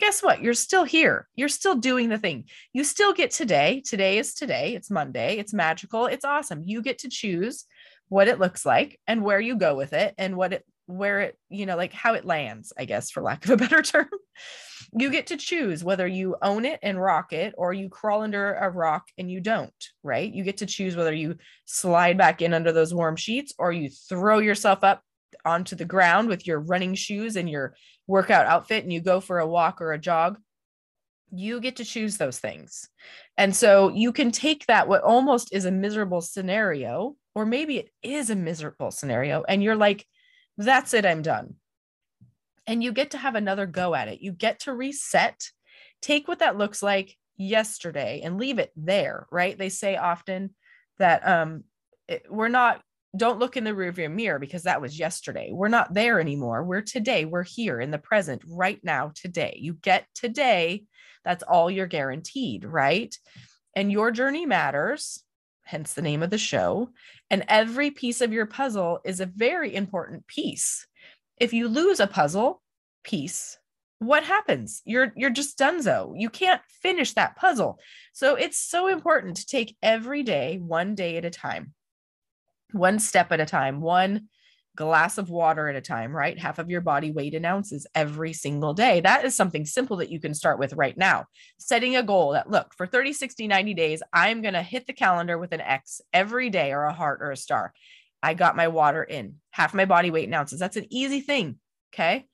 guess 0.00 0.22
what? 0.22 0.42
You're 0.42 0.54
still 0.54 0.84
here. 0.84 1.28
You're 1.34 1.48
still 1.48 1.74
doing 1.74 2.08
the 2.08 2.18
thing. 2.18 2.44
You 2.72 2.84
still 2.84 3.12
get 3.12 3.30
today. 3.30 3.82
Today 3.84 4.18
is 4.18 4.34
today. 4.34 4.74
It's 4.74 4.90
Monday. 4.90 5.38
It's 5.38 5.54
magical. 5.54 6.06
It's 6.06 6.24
awesome. 6.24 6.62
You 6.64 6.82
get 6.82 6.98
to 7.00 7.08
choose 7.08 7.64
what 8.08 8.28
it 8.28 8.38
looks 8.38 8.64
like 8.64 8.98
and 9.06 9.22
where 9.22 9.40
you 9.40 9.56
go 9.56 9.74
with 9.74 9.92
it 9.92 10.14
and 10.18 10.36
what 10.36 10.52
it 10.52 10.64
where 10.88 11.20
it, 11.20 11.38
you 11.50 11.66
know, 11.66 11.76
like 11.76 11.92
how 11.92 12.14
it 12.14 12.24
lands, 12.24 12.72
I 12.76 12.86
guess, 12.86 13.10
for 13.10 13.22
lack 13.22 13.44
of 13.44 13.50
a 13.50 13.56
better 13.58 13.82
term. 13.82 14.08
You 14.94 15.10
get 15.10 15.26
to 15.28 15.36
choose 15.36 15.84
whether 15.84 16.08
you 16.08 16.36
own 16.40 16.64
it 16.64 16.80
and 16.82 17.00
rock 17.00 17.34
it 17.34 17.54
or 17.58 17.74
you 17.74 17.90
crawl 17.90 18.22
under 18.22 18.54
a 18.54 18.70
rock 18.70 19.04
and 19.18 19.30
you 19.30 19.40
don't, 19.40 19.70
right? 20.02 20.32
You 20.32 20.44
get 20.44 20.56
to 20.58 20.66
choose 20.66 20.96
whether 20.96 21.12
you 21.12 21.36
slide 21.66 22.16
back 22.16 22.40
in 22.40 22.54
under 22.54 22.72
those 22.72 22.94
warm 22.94 23.16
sheets 23.16 23.52
or 23.58 23.70
you 23.70 23.90
throw 23.90 24.38
yourself 24.38 24.82
up 24.82 25.02
onto 25.44 25.76
the 25.76 25.84
ground 25.84 26.28
with 26.28 26.46
your 26.46 26.58
running 26.58 26.94
shoes 26.94 27.36
and 27.36 27.50
your 27.50 27.74
workout 28.06 28.46
outfit 28.46 28.82
and 28.82 28.92
you 28.92 29.02
go 29.02 29.20
for 29.20 29.40
a 29.40 29.46
walk 29.46 29.82
or 29.82 29.92
a 29.92 29.98
jog. 29.98 30.38
You 31.30 31.60
get 31.60 31.76
to 31.76 31.84
choose 31.84 32.16
those 32.16 32.38
things. 32.38 32.88
And 33.36 33.54
so 33.54 33.90
you 33.90 34.10
can 34.10 34.30
take 34.30 34.64
that, 34.66 34.88
what 34.88 35.02
almost 35.02 35.52
is 35.52 35.66
a 35.66 35.70
miserable 35.70 36.22
scenario, 36.22 37.14
or 37.34 37.44
maybe 37.44 37.76
it 37.76 37.90
is 38.02 38.30
a 38.30 38.34
miserable 38.34 38.90
scenario, 38.90 39.44
and 39.46 39.62
you're 39.62 39.76
like, 39.76 40.06
that's 40.66 40.94
it, 40.94 41.06
I'm 41.06 41.22
done. 41.22 41.54
And 42.66 42.82
you 42.82 42.92
get 42.92 43.12
to 43.12 43.18
have 43.18 43.34
another 43.34 43.66
go 43.66 43.94
at 43.94 44.08
it. 44.08 44.20
You 44.20 44.32
get 44.32 44.60
to 44.60 44.74
reset, 44.74 45.50
take 46.02 46.28
what 46.28 46.40
that 46.40 46.58
looks 46.58 46.82
like 46.82 47.16
yesterday 47.36 48.20
and 48.22 48.36
leave 48.36 48.58
it 48.58 48.72
there, 48.76 49.26
right? 49.30 49.56
They 49.56 49.68
say 49.68 49.96
often 49.96 50.54
that 50.98 51.26
um, 51.26 51.64
it, 52.08 52.26
we're 52.28 52.48
not, 52.48 52.82
don't 53.16 53.38
look 53.38 53.56
in 53.56 53.64
the 53.64 53.70
rearview 53.70 54.12
mirror 54.12 54.38
because 54.38 54.64
that 54.64 54.82
was 54.82 54.98
yesterday. 54.98 55.50
We're 55.50 55.68
not 55.68 55.94
there 55.94 56.20
anymore. 56.20 56.62
We're 56.64 56.82
today. 56.82 57.24
We're 57.24 57.42
here 57.44 57.80
in 57.80 57.90
the 57.90 57.98
present 57.98 58.42
right 58.46 58.80
now, 58.82 59.12
today. 59.14 59.56
You 59.60 59.74
get 59.74 60.06
today. 60.14 60.84
That's 61.24 61.42
all 61.42 61.70
you're 61.70 61.86
guaranteed, 61.86 62.64
right? 62.64 63.16
And 63.74 63.90
your 63.90 64.10
journey 64.10 64.44
matters 64.44 65.22
hence 65.68 65.92
the 65.92 66.00
name 66.00 66.22
of 66.22 66.30
the 66.30 66.38
show. 66.38 66.88
And 67.28 67.44
every 67.46 67.90
piece 67.90 68.22
of 68.22 68.32
your 68.32 68.46
puzzle 68.46 69.00
is 69.04 69.20
a 69.20 69.26
very 69.26 69.74
important 69.74 70.26
piece. 70.26 70.86
If 71.36 71.52
you 71.52 71.68
lose 71.68 72.00
a 72.00 72.06
puzzle 72.06 72.62
piece, 73.04 73.58
what 73.98 74.24
happens? 74.24 74.80
You're 74.86 75.12
you're 75.14 75.28
just 75.28 75.58
donezo. 75.58 76.14
You 76.16 76.30
can't 76.30 76.62
finish 76.80 77.12
that 77.14 77.36
puzzle. 77.36 77.78
So 78.14 78.34
it's 78.34 78.58
so 78.58 78.88
important 78.88 79.36
to 79.36 79.46
take 79.46 79.76
every 79.82 80.22
day, 80.22 80.56
one 80.56 80.94
day 80.94 81.18
at 81.18 81.26
a 81.26 81.30
time, 81.30 81.74
one 82.72 82.98
step 82.98 83.30
at 83.30 83.40
a 83.40 83.46
time, 83.46 83.82
one 83.82 84.28
glass 84.78 85.18
of 85.18 85.28
water 85.28 85.66
at 85.66 85.74
a 85.74 85.80
time, 85.80 86.14
right? 86.14 86.38
Half 86.38 86.60
of 86.60 86.70
your 86.70 86.80
body 86.80 87.10
weight 87.10 87.34
in 87.34 87.44
ounces 87.44 87.84
every 87.96 88.32
single 88.32 88.74
day. 88.74 89.00
That 89.00 89.24
is 89.24 89.34
something 89.34 89.66
simple 89.66 89.96
that 89.96 90.08
you 90.08 90.20
can 90.20 90.34
start 90.34 90.60
with 90.60 90.72
right 90.74 90.96
now. 90.96 91.24
Setting 91.58 91.96
a 91.96 92.02
goal 92.04 92.34
that, 92.34 92.48
look, 92.48 92.72
for 92.76 92.86
30, 92.86 93.12
60, 93.12 93.48
90 93.48 93.74
days, 93.74 94.04
I'm 94.12 94.40
going 94.40 94.54
to 94.54 94.62
hit 94.62 94.86
the 94.86 94.92
calendar 94.92 95.36
with 95.36 95.50
an 95.50 95.60
X 95.60 96.00
every 96.12 96.48
day 96.48 96.70
or 96.70 96.84
a 96.84 96.92
heart 96.92 97.18
or 97.20 97.32
a 97.32 97.36
star. 97.36 97.72
I 98.22 98.34
got 98.34 98.54
my 98.54 98.68
water 98.68 99.02
in 99.02 99.34
half 99.50 99.74
my 99.74 99.84
body 99.84 100.12
weight 100.12 100.28
in 100.28 100.34
ounces. 100.34 100.60
That's 100.60 100.76
an 100.76 100.86
easy 100.90 101.22
thing. 101.22 101.58
Okay 101.92 102.28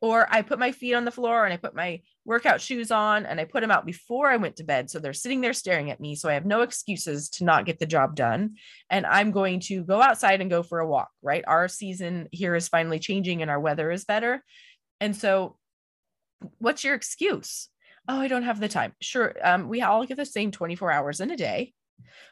or 0.00 0.26
I 0.30 0.42
put 0.42 0.58
my 0.58 0.70
feet 0.70 0.94
on 0.94 1.04
the 1.04 1.10
floor 1.10 1.44
and 1.44 1.52
I 1.52 1.56
put 1.56 1.74
my 1.74 2.02
workout 2.24 2.60
shoes 2.60 2.90
on 2.90 3.26
and 3.26 3.40
I 3.40 3.44
put 3.44 3.62
them 3.62 3.70
out 3.70 3.84
before 3.84 4.28
I 4.28 4.36
went 4.36 4.56
to 4.56 4.64
bed. 4.64 4.90
So 4.90 4.98
they're 4.98 5.12
sitting 5.12 5.40
there 5.40 5.52
staring 5.52 5.90
at 5.90 6.00
me. 6.00 6.14
So 6.14 6.28
I 6.28 6.34
have 6.34 6.46
no 6.46 6.60
excuses 6.60 7.28
to 7.30 7.44
not 7.44 7.66
get 7.66 7.78
the 7.78 7.86
job 7.86 8.14
done. 8.14 8.56
And 8.90 9.06
I'm 9.06 9.32
going 9.32 9.60
to 9.60 9.82
go 9.82 10.00
outside 10.00 10.40
and 10.40 10.50
go 10.50 10.62
for 10.62 10.78
a 10.78 10.86
walk, 10.86 11.10
right? 11.20 11.42
Our 11.46 11.66
season 11.66 12.28
here 12.30 12.54
is 12.54 12.68
finally 12.68 13.00
changing 13.00 13.42
and 13.42 13.50
our 13.50 13.58
weather 13.58 13.90
is 13.90 14.04
better. 14.04 14.44
And 15.00 15.16
so, 15.16 15.56
what's 16.58 16.84
your 16.84 16.94
excuse? 16.94 17.68
Oh, 18.06 18.20
I 18.20 18.28
don't 18.28 18.44
have 18.44 18.60
the 18.60 18.68
time. 18.68 18.92
Sure. 19.00 19.34
Um, 19.42 19.68
we 19.68 19.82
all 19.82 20.06
get 20.06 20.16
the 20.16 20.24
same 20.24 20.50
24 20.50 20.92
hours 20.92 21.20
in 21.20 21.30
a 21.30 21.36
day. 21.36 21.74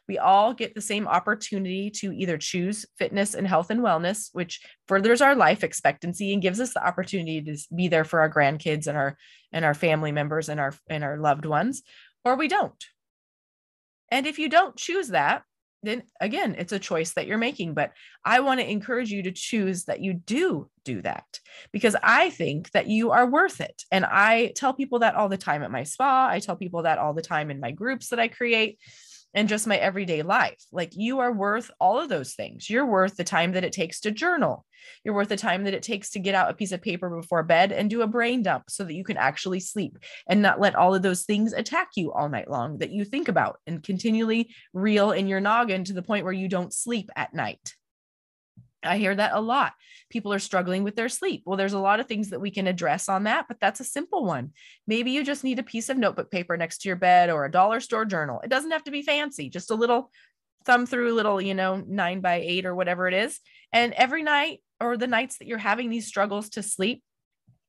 We 0.08 0.18
all 0.18 0.54
get 0.54 0.74
the 0.74 0.80
same 0.80 1.08
opportunity 1.08 1.90
to 1.96 2.12
either 2.12 2.38
choose 2.38 2.86
fitness 2.98 3.34
and 3.34 3.46
health 3.46 3.70
and 3.70 3.80
wellness, 3.80 4.30
which 4.32 4.60
furthers 4.86 5.20
our 5.20 5.34
life 5.34 5.64
expectancy 5.64 6.32
and 6.32 6.42
gives 6.42 6.60
us 6.60 6.74
the 6.74 6.86
opportunity 6.86 7.42
to 7.42 7.56
be 7.74 7.88
there 7.88 8.04
for 8.04 8.20
our 8.20 8.30
grandkids 8.30 8.86
and 8.86 8.96
our 8.96 9.16
and 9.52 9.64
our 9.64 9.74
family 9.74 10.12
members 10.12 10.48
and 10.48 10.60
our 10.60 10.74
and 10.88 11.04
our 11.04 11.18
loved 11.18 11.46
ones, 11.46 11.82
or 12.24 12.36
we 12.36 12.48
don't. 12.48 12.84
And 14.10 14.26
if 14.26 14.38
you 14.38 14.48
don't 14.48 14.76
choose 14.76 15.08
that, 15.08 15.42
then 15.82 16.02
again, 16.20 16.56
it's 16.58 16.72
a 16.72 16.78
choice 16.78 17.12
that 17.14 17.26
you're 17.26 17.38
making. 17.38 17.74
But 17.74 17.92
I 18.24 18.40
want 18.40 18.60
to 18.60 18.70
encourage 18.70 19.10
you 19.10 19.22
to 19.22 19.32
choose 19.32 19.84
that 19.84 20.00
you 20.00 20.14
do 20.14 20.68
do 20.84 21.02
that 21.02 21.24
because 21.72 21.96
I 22.02 22.30
think 22.30 22.70
that 22.72 22.88
you 22.88 23.10
are 23.10 23.26
worth 23.26 23.60
it. 23.60 23.82
And 23.90 24.04
I 24.04 24.52
tell 24.56 24.74
people 24.74 25.00
that 25.00 25.14
all 25.14 25.28
the 25.28 25.36
time 25.36 25.62
at 25.62 25.70
my 25.70 25.84
spa. 25.84 26.28
I 26.30 26.40
tell 26.40 26.56
people 26.56 26.82
that 26.82 26.98
all 26.98 27.14
the 27.14 27.22
time 27.22 27.50
in 27.50 27.60
my 27.60 27.70
groups 27.70 28.08
that 28.08 28.20
I 28.20 28.28
create 28.28 28.78
and 29.36 29.48
just 29.48 29.66
my 29.66 29.76
everyday 29.76 30.22
life. 30.22 30.64
Like 30.72 30.96
you 30.96 31.20
are 31.20 31.30
worth 31.30 31.70
all 31.78 32.00
of 32.00 32.08
those 32.08 32.34
things. 32.34 32.68
You're 32.68 32.86
worth 32.86 33.16
the 33.16 33.22
time 33.22 33.52
that 33.52 33.64
it 33.64 33.72
takes 33.72 34.00
to 34.00 34.10
journal. 34.10 34.64
You're 35.04 35.14
worth 35.14 35.28
the 35.28 35.36
time 35.36 35.64
that 35.64 35.74
it 35.74 35.82
takes 35.82 36.10
to 36.10 36.18
get 36.18 36.34
out 36.34 36.50
a 36.50 36.54
piece 36.54 36.72
of 36.72 36.80
paper 36.80 37.10
before 37.10 37.42
bed 37.42 37.70
and 37.70 37.90
do 37.90 38.00
a 38.00 38.06
brain 38.06 38.42
dump 38.42 38.64
so 38.70 38.82
that 38.82 38.94
you 38.94 39.04
can 39.04 39.18
actually 39.18 39.60
sleep 39.60 39.98
and 40.26 40.40
not 40.40 40.58
let 40.58 40.74
all 40.74 40.94
of 40.94 41.02
those 41.02 41.24
things 41.24 41.52
attack 41.52 41.90
you 41.96 42.12
all 42.12 42.30
night 42.30 42.50
long 42.50 42.78
that 42.78 42.90
you 42.90 43.04
think 43.04 43.28
about 43.28 43.58
and 43.66 43.82
continually 43.82 44.48
reel 44.72 45.12
in 45.12 45.28
your 45.28 45.40
noggin 45.40 45.84
to 45.84 45.92
the 45.92 46.02
point 46.02 46.24
where 46.24 46.32
you 46.32 46.48
don't 46.48 46.72
sleep 46.72 47.10
at 47.14 47.34
night. 47.34 47.75
I 48.82 48.98
hear 48.98 49.14
that 49.14 49.32
a 49.34 49.40
lot. 49.40 49.72
People 50.10 50.32
are 50.32 50.38
struggling 50.38 50.84
with 50.84 50.96
their 50.96 51.08
sleep. 51.08 51.42
Well, 51.44 51.56
there's 51.56 51.72
a 51.72 51.78
lot 51.78 52.00
of 52.00 52.06
things 52.06 52.30
that 52.30 52.40
we 52.40 52.50
can 52.50 52.66
address 52.66 53.08
on 53.08 53.24
that, 53.24 53.46
but 53.48 53.58
that's 53.60 53.80
a 53.80 53.84
simple 53.84 54.24
one. 54.24 54.52
Maybe 54.86 55.10
you 55.10 55.24
just 55.24 55.44
need 55.44 55.58
a 55.58 55.64
piece 55.64 55.88
of 55.88 55.96
notebook 55.96 56.30
paper 56.30 56.56
next 56.56 56.78
to 56.78 56.88
your 56.88 56.96
bed 56.96 57.30
or 57.30 57.44
a 57.44 57.50
dollar 57.50 57.80
store 57.80 58.04
journal. 58.04 58.40
It 58.44 58.50
doesn't 58.50 58.70
have 58.70 58.84
to 58.84 58.90
be 58.90 59.02
fancy, 59.02 59.48
just 59.48 59.70
a 59.70 59.74
little 59.74 60.10
thumb 60.64 60.86
through 60.86 61.14
little, 61.14 61.40
you 61.40 61.54
know, 61.54 61.82
nine 61.86 62.20
by 62.20 62.36
eight 62.36 62.66
or 62.66 62.74
whatever 62.74 63.08
it 63.08 63.14
is. 63.14 63.40
And 63.72 63.92
every 63.94 64.22
night 64.22 64.60
or 64.80 64.96
the 64.96 65.06
nights 65.06 65.38
that 65.38 65.46
you're 65.46 65.58
having 65.58 65.90
these 65.90 66.06
struggles 66.06 66.50
to 66.50 66.62
sleep, 66.62 67.02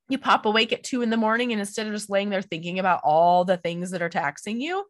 you 0.09 0.17
pop 0.17 0.45
awake 0.45 0.71
at 0.73 0.83
two 0.83 1.01
in 1.01 1.09
the 1.09 1.17
morning 1.17 1.51
and 1.51 1.59
instead 1.59 1.87
of 1.87 1.93
just 1.93 2.09
laying 2.09 2.29
there 2.29 2.41
thinking 2.41 2.79
about 2.79 3.01
all 3.03 3.45
the 3.45 3.57
things 3.57 3.91
that 3.91 4.01
are 4.01 4.09
taxing 4.09 4.61
you, 4.61 4.85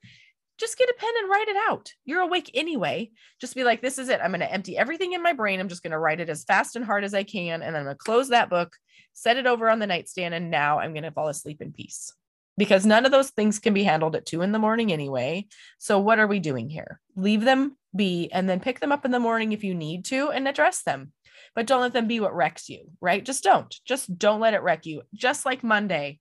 just 0.58 0.78
get 0.78 0.90
a 0.90 0.96
pen 0.98 1.14
and 1.20 1.30
write 1.30 1.48
it 1.48 1.58
out. 1.70 1.92
You're 2.06 2.22
awake 2.22 2.52
anyway. 2.54 3.12
Just 3.40 3.56
be 3.56 3.64
like, 3.64 3.82
this 3.82 3.98
is 3.98 4.10
it. 4.10 4.20
I'm 4.22 4.32
going 4.32 4.42
to 4.42 4.52
empty 4.52 4.78
everything 4.78 5.14
in 5.14 5.22
my 5.22 5.34
brain. 5.34 5.60
I'm 5.60 5.70
just 5.70 5.84
going 5.84 5.92
to 5.92 6.00
write 6.00 6.20
it 6.20 6.30
as 6.30 6.44
fast 6.44 6.76
and 6.76 6.86
hard 6.86 7.04
as 7.04 7.14
I 7.14 7.24
can. 7.24 7.62
And 7.62 7.78
I'm 7.78 7.84
going 7.84 7.96
to 7.96 8.04
close 8.04 8.30
that 8.30 8.50
book, 8.50 8.76
set 9.14 9.38
it 9.38 9.48
over 9.48 9.70
on 9.70 9.80
the 9.80 9.88
nightstand. 9.88 10.34
And 10.34 10.50
now 10.50 10.80
I'm 10.80 10.94
going 10.94 11.04
to 11.04 11.12
fall 11.12 11.28
asleep 11.28 11.62
in 11.62 11.72
peace 11.72 12.14
because 12.58 12.86
none 12.86 13.06
of 13.06 13.12
those 13.12 13.30
things 13.30 13.60
can 13.60 13.74
be 13.74 13.84
handled 13.84 14.16
at 14.16 14.26
two 14.26 14.42
in 14.42 14.52
the 14.52 14.60
morning 14.60 14.92
anyway. 14.92 15.48
So, 15.78 16.00
what 16.00 16.20
are 16.20 16.28
we 16.28 16.40
doing 16.40 16.70
here? 16.70 17.00
Leave 17.16 17.42
them 17.44 17.78
be 17.96 18.30
and 18.32 18.50
then 18.50 18.60
pick 18.60 18.80
them 18.80 18.92
up 18.92 19.06
in 19.06 19.12
the 19.12 19.20
morning 19.20 19.52
if 19.52 19.64
you 19.64 19.74
need 19.74 20.06
to 20.06 20.30
and 20.30 20.48
address 20.48 20.84
them. 20.84 21.14
But 21.56 21.68
don't 21.68 21.82
let 21.82 21.94
them 21.94 22.08
be 22.08 22.20
what 22.20 22.36
wrecks 22.36 22.70
you, 22.70 22.90
right? 23.02 23.24
Just 23.24 23.44
don't. 23.44 23.74
Just 23.86 24.18
don't 24.18 24.40
let 24.40 24.54
it 24.54 24.62
wreck 24.62 24.86
you. 24.86 25.04
Just 25.14 25.46
like 25.46 25.64
Monday, 25.64 26.20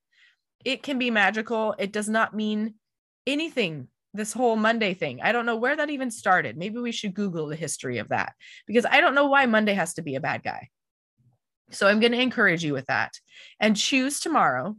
it 0.64 0.82
can 0.82 0.98
be 0.98 1.10
magical. 1.10 1.74
It 1.78 1.92
does 1.92 2.08
not 2.08 2.34
mean 2.34 2.74
anything 3.26 3.88
this 4.16 4.32
whole 4.32 4.56
Monday 4.56 4.94
thing. 4.94 5.20
I 5.22 5.32
don't 5.32 5.46
know 5.46 5.56
where 5.56 5.76
that 5.76 5.90
even 5.90 6.10
started. 6.10 6.56
Maybe 6.56 6.78
we 6.78 6.92
should 6.92 7.14
Google 7.14 7.46
the 7.46 7.56
history 7.56 7.98
of 7.98 8.08
that 8.08 8.34
because 8.66 8.86
I 8.86 9.00
don't 9.00 9.14
know 9.14 9.26
why 9.26 9.46
Monday 9.46 9.74
has 9.74 9.94
to 9.94 10.02
be 10.02 10.14
a 10.14 10.20
bad 10.20 10.42
guy. 10.42 10.68
So 11.70 11.88
I'm 11.88 12.00
going 12.00 12.12
to 12.12 12.20
encourage 12.20 12.64
you 12.64 12.72
with 12.72 12.86
that 12.86 13.18
and 13.58 13.76
choose 13.76 14.20
tomorrow, 14.20 14.76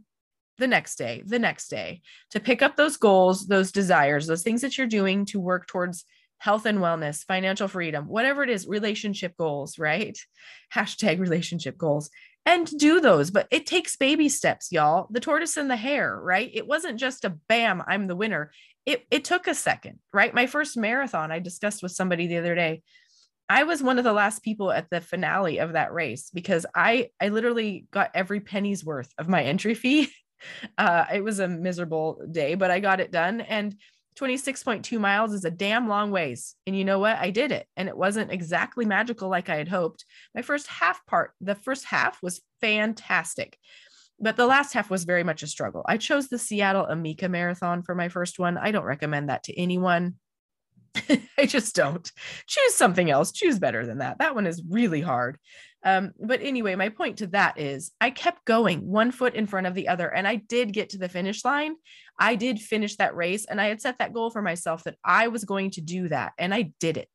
the 0.58 0.66
next 0.66 0.96
day, 0.96 1.22
the 1.24 1.38
next 1.38 1.68
day 1.68 2.02
to 2.30 2.40
pick 2.40 2.62
up 2.62 2.76
those 2.76 2.96
goals, 2.96 3.46
those 3.46 3.72
desires, 3.72 4.26
those 4.26 4.42
things 4.42 4.62
that 4.62 4.76
you're 4.76 4.86
doing 4.86 5.24
to 5.26 5.38
work 5.38 5.66
towards 5.66 6.04
health 6.38 6.66
and 6.66 6.78
wellness, 6.78 7.24
financial 7.24 7.68
freedom, 7.68 8.06
whatever 8.06 8.42
it 8.42 8.50
is, 8.50 8.66
relationship 8.66 9.36
goals, 9.36 9.78
right? 9.78 10.18
Hashtag 10.74 11.18
relationship 11.18 11.76
goals 11.76 12.10
and 12.48 12.66
do 12.78 13.00
those. 13.00 13.30
But 13.30 13.46
it 13.52 13.64
takes 13.66 13.96
baby 13.96 14.28
steps, 14.28 14.72
y'all. 14.72 15.06
The 15.12 15.20
tortoise 15.20 15.56
and 15.56 15.70
the 15.70 15.76
hare, 15.76 16.18
right? 16.20 16.50
It 16.52 16.66
wasn't 16.66 16.98
just 16.98 17.24
a 17.24 17.30
bam, 17.30 17.84
I'm 17.86 18.08
the 18.08 18.16
winner 18.16 18.50
it, 18.88 19.06
it 19.10 19.24
took 19.24 19.46
a 19.46 19.54
second, 19.54 19.98
right? 20.14 20.32
My 20.32 20.46
first 20.46 20.74
marathon, 20.74 21.30
I 21.30 21.40
discussed 21.40 21.82
with 21.82 21.92
somebody 21.92 22.26
the 22.26 22.38
other 22.38 22.54
day. 22.54 22.82
I 23.46 23.64
was 23.64 23.82
one 23.82 23.98
of 23.98 24.04
the 24.04 24.14
last 24.14 24.42
people 24.42 24.72
at 24.72 24.88
the 24.88 25.02
finale 25.02 25.58
of 25.58 25.74
that 25.74 25.92
race 25.92 26.30
because 26.32 26.64
I 26.74 27.10
I 27.20 27.28
literally 27.28 27.86
got 27.90 28.10
every 28.14 28.40
penny's 28.40 28.82
worth 28.82 29.12
of 29.18 29.28
my 29.28 29.42
entry 29.44 29.74
fee. 29.74 30.10
Uh, 30.78 31.04
it 31.12 31.24
was 31.24 31.40
a 31.40 31.48
miserable 31.48 32.24
day, 32.30 32.54
but 32.54 32.70
I 32.70 32.78
got 32.78 33.00
it 33.00 33.10
done. 33.10 33.40
And 33.40 33.74
26.2 34.18 34.98
miles 34.98 35.32
is 35.32 35.44
a 35.44 35.50
damn 35.50 35.88
long 35.88 36.10
ways. 36.10 36.56
And 36.66 36.76
you 36.76 36.84
know 36.84 36.98
what? 36.98 37.16
I 37.16 37.30
did 37.30 37.52
it. 37.52 37.66
And 37.76 37.88
it 37.88 37.96
wasn't 37.96 38.32
exactly 38.32 38.84
magical 38.84 39.28
like 39.28 39.48
I 39.48 39.56
had 39.56 39.68
hoped. 39.68 40.04
My 40.34 40.42
first 40.42 40.66
half 40.66 41.04
part, 41.06 41.32
the 41.40 41.54
first 41.54 41.84
half 41.84 42.22
was 42.22 42.40
fantastic 42.60 43.58
but 44.20 44.36
the 44.36 44.46
last 44.46 44.72
half 44.72 44.90
was 44.90 45.04
very 45.04 45.22
much 45.22 45.42
a 45.42 45.46
struggle. 45.46 45.84
I 45.86 45.96
chose 45.96 46.28
the 46.28 46.38
Seattle 46.38 46.86
Amica 46.86 47.28
Marathon 47.28 47.82
for 47.82 47.94
my 47.94 48.08
first 48.08 48.38
one. 48.38 48.58
I 48.58 48.72
don't 48.72 48.84
recommend 48.84 49.28
that 49.28 49.44
to 49.44 49.58
anyone. 49.58 50.16
I 51.38 51.46
just 51.46 51.76
don't. 51.76 52.10
Choose 52.46 52.74
something 52.74 53.10
else. 53.10 53.30
Choose 53.30 53.58
better 53.58 53.86
than 53.86 53.98
that. 53.98 54.18
That 54.18 54.34
one 54.34 54.46
is 54.46 54.62
really 54.68 55.00
hard. 55.00 55.38
Um, 55.84 56.12
but 56.18 56.42
anyway, 56.42 56.74
my 56.74 56.88
point 56.88 57.18
to 57.18 57.28
that 57.28 57.60
is 57.60 57.92
I 58.00 58.10
kept 58.10 58.44
going 58.44 58.80
one 58.80 59.12
foot 59.12 59.34
in 59.34 59.46
front 59.46 59.68
of 59.68 59.74
the 59.74 59.86
other, 59.86 60.12
and 60.12 60.26
I 60.26 60.36
did 60.36 60.72
get 60.72 60.90
to 60.90 60.98
the 60.98 61.08
finish 61.08 61.44
line. 61.44 61.76
I 62.18 62.34
did 62.34 62.58
finish 62.58 62.96
that 62.96 63.14
race 63.14 63.44
and 63.44 63.60
I 63.60 63.66
had 63.66 63.80
set 63.80 63.98
that 63.98 64.12
goal 64.12 64.30
for 64.30 64.42
myself 64.42 64.84
that 64.84 64.96
I 65.04 65.28
was 65.28 65.44
going 65.44 65.70
to 65.72 65.80
do 65.80 66.08
that 66.08 66.32
and 66.38 66.52
I 66.52 66.72
did 66.80 66.96
it. 66.96 67.08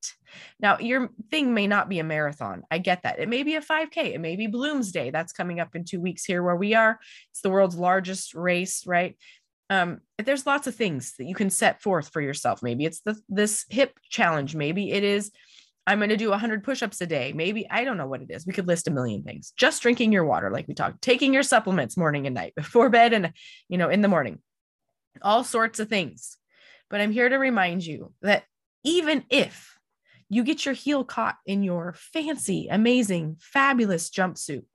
Now, 0.59 0.79
your 0.79 1.09
thing 1.29 1.53
may 1.53 1.67
not 1.67 1.89
be 1.89 1.99
a 1.99 2.03
marathon. 2.03 2.63
I 2.71 2.77
get 2.77 3.03
that. 3.03 3.19
It 3.19 3.29
may 3.29 3.43
be 3.43 3.55
a 3.55 3.61
5K, 3.61 4.13
it 4.13 4.21
may 4.21 4.35
be 4.35 4.47
Bloomsday. 4.47 5.11
That's 5.11 5.33
coming 5.33 5.59
up 5.59 5.75
in 5.75 5.83
two 5.83 5.99
weeks 5.99 6.25
here 6.25 6.41
where 6.41 6.55
we 6.55 6.73
are. 6.73 6.99
It's 7.31 7.41
the 7.41 7.49
world's 7.49 7.75
largest 7.75 8.33
race, 8.33 8.85
right? 8.87 9.17
Um, 9.69 10.01
there's 10.17 10.45
lots 10.45 10.67
of 10.67 10.75
things 10.75 11.13
that 11.17 11.25
you 11.25 11.35
can 11.35 11.49
set 11.49 11.81
forth 11.81 12.09
for 12.09 12.21
yourself. 12.21 12.61
Maybe 12.61 12.85
it's 12.85 13.01
the 13.01 13.19
this 13.27 13.65
hip 13.69 13.97
challenge. 14.09 14.55
Maybe 14.55 14.91
it 14.91 15.03
is 15.03 15.31
I'm 15.85 15.99
going 15.99 16.09
to 16.09 16.17
do 16.17 16.29
100 16.29 16.63
push-ups 16.63 17.01
a 17.01 17.05
day. 17.05 17.33
Maybe 17.33 17.67
I 17.69 17.83
don't 17.83 17.97
know 17.97 18.07
what 18.07 18.21
it 18.21 18.31
is. 18.31 18.45
We 18.45 18.53
could 18.53 18.67
list 18.67 18.87
a 18.87 18.91
million 18.91 19.23
things. 19.23 19.51
Just 19.57 19.81
drinking 19.81 20.13
your 20.13 20.23
water 20.23 20.49
like 20.49 20.67
we 20.67 20.73
talked, 20.73 21.01
taking 21.01 21.33
your 21.33 21.43
supplements 21.43 21.97
morning 21.97 22.25
and 22.25 22.33
night 22.33 22.53
before 22.55 22.89
bed 22.89 23.13
and 23.13 23.33
you 23.67 23.77
know 23.77 23.89
in 23.89 24.01
the 24.01 24.07
morning 24.07 24.39
all 25.21 25.43
sorts 25.43 25.79
of 25.79 25.89
things. 25.89 26.37
But 26.89 27.01
I'm 27.01 27.11
here 27.11 27.29
to 27.29 27.37
remind 27.37 27.85
you 27.85 28.13
that 28.21 28.43
even 28.83 29.23
if 29.29 29.77
you 30.29 30.43
get 30.43 30.65
your 30.65 30.73
heel 30.73 31.03
caught 31.03 31.37
in 31.45 31.63
your 31.63 31.93
fancy, 31.93 32.67
amazing, 32.69 33.37
fabulous 33.39 34.09
jumpsuit 34.09 34.65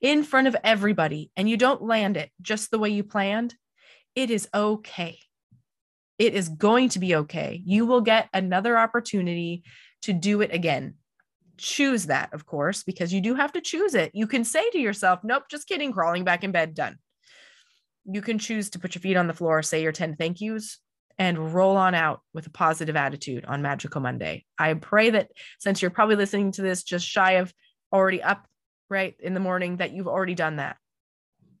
in 0.00 0.22
front 0.22 0.48
of 0.48 0.56
everybody 0.64 1.30
and 1.36 1.48
you 1.48 1.56
don't 1.56 1.82
land 1.82 2.16
it 2.16 2.30
just 2.40 2.70
the 2.70 2.78
way 2.78 2.90
you 2.90 3.04
planned, 3.04 3.54
it 4.14 4.30
is 4.30 4.48
okay. 4.54 5.18
It 6.18 6.34
is 6.34 6.48
going 6.48 6.90
to 6.90 6.98
be 6.98 7.16
okay. 7.16 7.60
You 7.64 7.86
will 7.86 8.02
get 8.02 8.28
another 8.32 8.78
opportunity 8.78 9.64
to 10.02 10.12
do 10.12 10.40
it 10.40 10.52
again. 10.52 10.94
Choose 11.56 12.06
that, 12.06 12.32
of 12.32 12.46
course, 12.46 12.82
because 12.82 13.12
you 13.12 13.20
do 13.20 13.34
have 13.34 13.52
to 13.52 13.60
choose 13.60 13.94
it. 13.94 14.10
You 14.14 14.26
can 14.26 14.44
say 14.44 14.68
to 14.70 14.78
yourself, 14.78 15.20
nope, 15.22 15.44
just 15.50 15.68
kidding, 15.68 15.92
crawling 15.92 16.24
back 16.24 16.44
in 16.44 16.52
bed, 16.52 16.74
done 16.74 16.98
you 18.04 18.22
can 18.22 18.38
choose 18.38 18.70
to 18.70 18.78
put 18.78 18.94
your 18.94 19.02
feet 19.02 19.16
on 19.16 19.26
the 19.26 19.34
floor, 19.34 19.62
say 19.62 19.82
your 19.82 19.92
10 19.92 20.16
thank 20.16 20.40
yous, 20.40 20.78
and 21.18 21.54
roll 21.54 21.76
on 21.76 21.94
out 21.94 22.20
with 22.32 22.46
a 22.46 22.50
positive 22.50 22.96
attitude 22.96 23.44
on 23.44 23.62
Magical 23.62 24.00
Monday. 24.00 24.44
I 24.58 24.74
pray 24.74 25.10
that 25.10 25.30
since 25.58 25.80
you're 25.80 25.90
probably 25.90 26.16
listening 26.16 26.52
to 26.52 26.62
this 26.62 26.82
just 26.82 27.06
shy 27.06 27.32
of 27.32 27.52
already 27.92 28.22
up 28.22 28.46
right 28.88 29.14
in 29.20 29.34
the 29.34 29.40
morning, 29.40 29.76
that 29.76 29.92
you've 29.92 30.08
already 30.08 30.34
done 30.34 30.56
that 30.56 30.76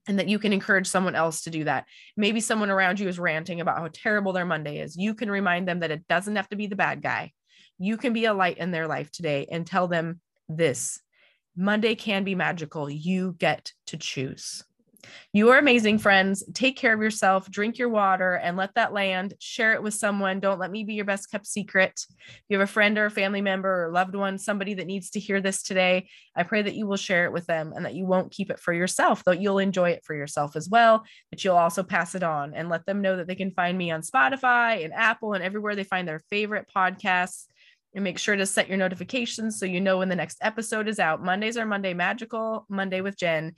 and 0.08 0.18
that 0.18 0.28
you 0.28 0.38
can 0.38 0.52
encourage 0.52 0.86
someone 0.86 1.14
else 1.14 1.42
to 1.42 1.50
do 1.50 1.64
that. 1.64 1.86
Maybe 2.16 2.40
someone 2.40 2.70
around 2.70 2.98
you 2.98 3.08
is 3.08 3.18
ranting 3.18 3.60
about 3.60 3.78
how 3.78 3.88
terrible 3.92 4.32
their 4.32 4.44
Monday 4.44 4.78
is. 4.78 4.96
You 4.96 5.14
can 5.14 5.30
remind 5.30 5.68
them 5.68 5.80
that 5.80 5.90
it 5.90 6.08
doesn't 6.08 6.36
have 6.36 6.48
to 6.48 6.56
be 6.56 6.66
the 6.66 6.76
bad 6.76 7.02
guy. 7.02 7.32
You 7.78 7.96
can 7.96 8.12
be 8.12 8.24
a 8.24 8.34
light 8.34 8.58
in 8.58 8.70
their 8.70 8.86
life 8.86 9.10
today 9.10 9.46
and 9.50 9.66
tell 9.66 9.86
them 9.86 10.20
this 10.48 11.00
Monday 11.56 11.94
can 11.94 12.24
be 12.24 12.34
magical. 12.34 12.90
You 12.90 13.36
get 13.38 13.72
to 13.86 13.96
choose. 13.96 14.64
You 15.32 15.50
are 15.50 15.58
amazing, 15.58 15.98
friends. 15.98 16.44
Take 16.54 16.76
care 16.76 16.92
of 16.92 17.00
yourself, 17.00 17.50
drink 17.50 17.78
your 17.78 17.88
water, 17.88 18.34
and 18.34 18.56
let 18.56 18.74
that 18.74 18.92
land. 18.92 19.34
Share 19.38 19.72
it 19.72 19.82
with 19.82 19.94
someone. 19.94 20.40
Don't 20.40 20.58
let 20.58 20.70
me 20.70 20.84
be 20.84 20.94
your 20.94 21.04
best 21.04 21.30
kept 21.30 21.46
secret. 21.46 22.04
If 22.18 22.42
you 22.48 22.58
have 22.58 22.68
a 22.68 22.72
friend 22.72 22.96
or 22.98 23.06
a 23.06 23.10
family 23.10 23.40
member 23.40 23.86
or 23.86 23.90
loved 23.90 24.14
one, 24.14 24.38
somebody 24.38 24.74
that 24.74 24.86
needs 24.86 25.10
to 25.10 25.20
hear 25.20 25.40
this 25.40 25.62
today, 25.62 26.08
I 26.36 26.42
pray 26.42 26.62
that 26.62 26.74
you 26.74 26.86
will 26.86 26.96
share 26.96 27.24
it 27.24 27.32
with 27.32 27.46
them 27.46 27.72
and 27.74 27.84
that 27.84 27.94
you 27.94 28.06
won't 28.06 28.32
keep 28.32 28.50
it 28.50 28.60
for 28.60 28.72
yourself, 28.72 29.24
though 29.24 29.32
you'll 29.32 29.58
enjoy 29.58 29.90
it 29.90 30.04
for 30.04 30.14
yourself 30.14 30.54
as 30.54 30.68
well, 30.68 31.04
but 31.30 31.42
you'll 31.44 31.56
also 31.56 31.82
pass 31.82 32.14
it 32.14 32.22
on 32.22 32.54
and 32.54 32.68
let 32.68 32.86
them 32.86 33.02
know 33.02 33.16
that 33.16 33.26
they 33.26 33.34
can 33.34 33.52
find 33.52 33.76
me 33.76 33.90
on 33.90 34.02
Spotify 34.02 34.84
and 34.84 34.92
Apple 34.92 35.32
and 35.32 35.42
everywhere 35.42 35.74
they 35.74 35.84
find 35.84 36.06
their 36.06 36.22
favorite 36.30 36.66
podcasts 36.74 37.46
and 37.94 38.04
make 38.04 38.18
sure 38.18 38.36
to 38.36 38.46
set 38.46 38.68
your 38.68 38.78
notifications 38.78 39.58
so 39.58 39.66
you 39.66 39.80
know 39.80 39.98
when 39.98 40.08
the 40.08 40.16
next 40.16 40.38
episode 40.40 40.88
is 40.88 40.98
out. 40.98 41.22
Mondays 41.22 41.56
are 41.56 41.66
Monday 41.66 41.92
Magical, 41.92 42.64
Monday 42.68 43.00
with 43.00 43.18
Jen 43.18 43.52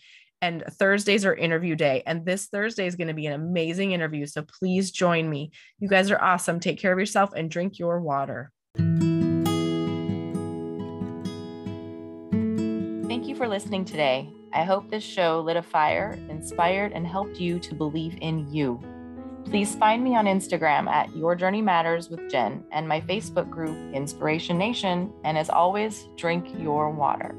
and 0.44 0.62
Thursdays 0.72 1.24
are 1.24 1.34
interview 1.34 1.74
day. 1.74 2.02
And 2.04 2.26
this 2.26 2.48
Thursday 2.48 2.86
is 2.86 2.96
going 2.96 3.08
to 3.08 3.14
be 3.14 3.24
an 3.24 3.32
amazing 3.32 3.92
interview. 3.92 4.26
So 4.26 4.42
please 4.42 4.90
join 4.90 5.30
me. 5.30 5.52
You 5.78 5.88
guys 5.88 6.10
are 6.10 6.20
awesome. 6.20 6.60
Take 6.60 6.78
care 6.78 6.92
of 6.92 6.98
yourself 6.98 7.30
and 7.34 7.50
drink 7.50 7.78
your 7.78 7.98
water. 7.98 8.52
Thank 13.08 13.26
you 13.26 13.34
for 13.34 13.48
listening 13.48 13.86
today. 13.86 14.30
I 14.52 14.64
hope 14.64 14.90
this 14.90 15.02
show 15.02 15.40
lit 15.40 15.56
a 15.56 15.62
fire, 15.62 16.18
inspired, 16.28 16.92
and 16.92 17.06
helped 17.06 17.40
you 17.40 17.58
to 17.60 17.74
believe 17.74 18.18
in 18.20 18.46
you. 18.52 18.78
Please 19.46 19.74
find 19.76 20.04
me 20.04 20.14
on 20.14 20.26
Instagram 20.26 20.88
at 20.88 21.14
Your 21.16 21.34
Journey 21.34 21.62
Matters 21.62 22.10
with 22.10 22.30
Jen 22.30 22.62
and 22.70 22.86
my 22.86 23.00
Facebook 23.00 23.48
group, 23.48 23.94
Inspiration 23.94 24.58
Nation. 24.58 25.10
And 25.24 25.38
as 25.38 25.48
always, 25.48 26.06
drink 26.16 26.46
your 26.58 26.90
water. 26.90 27.34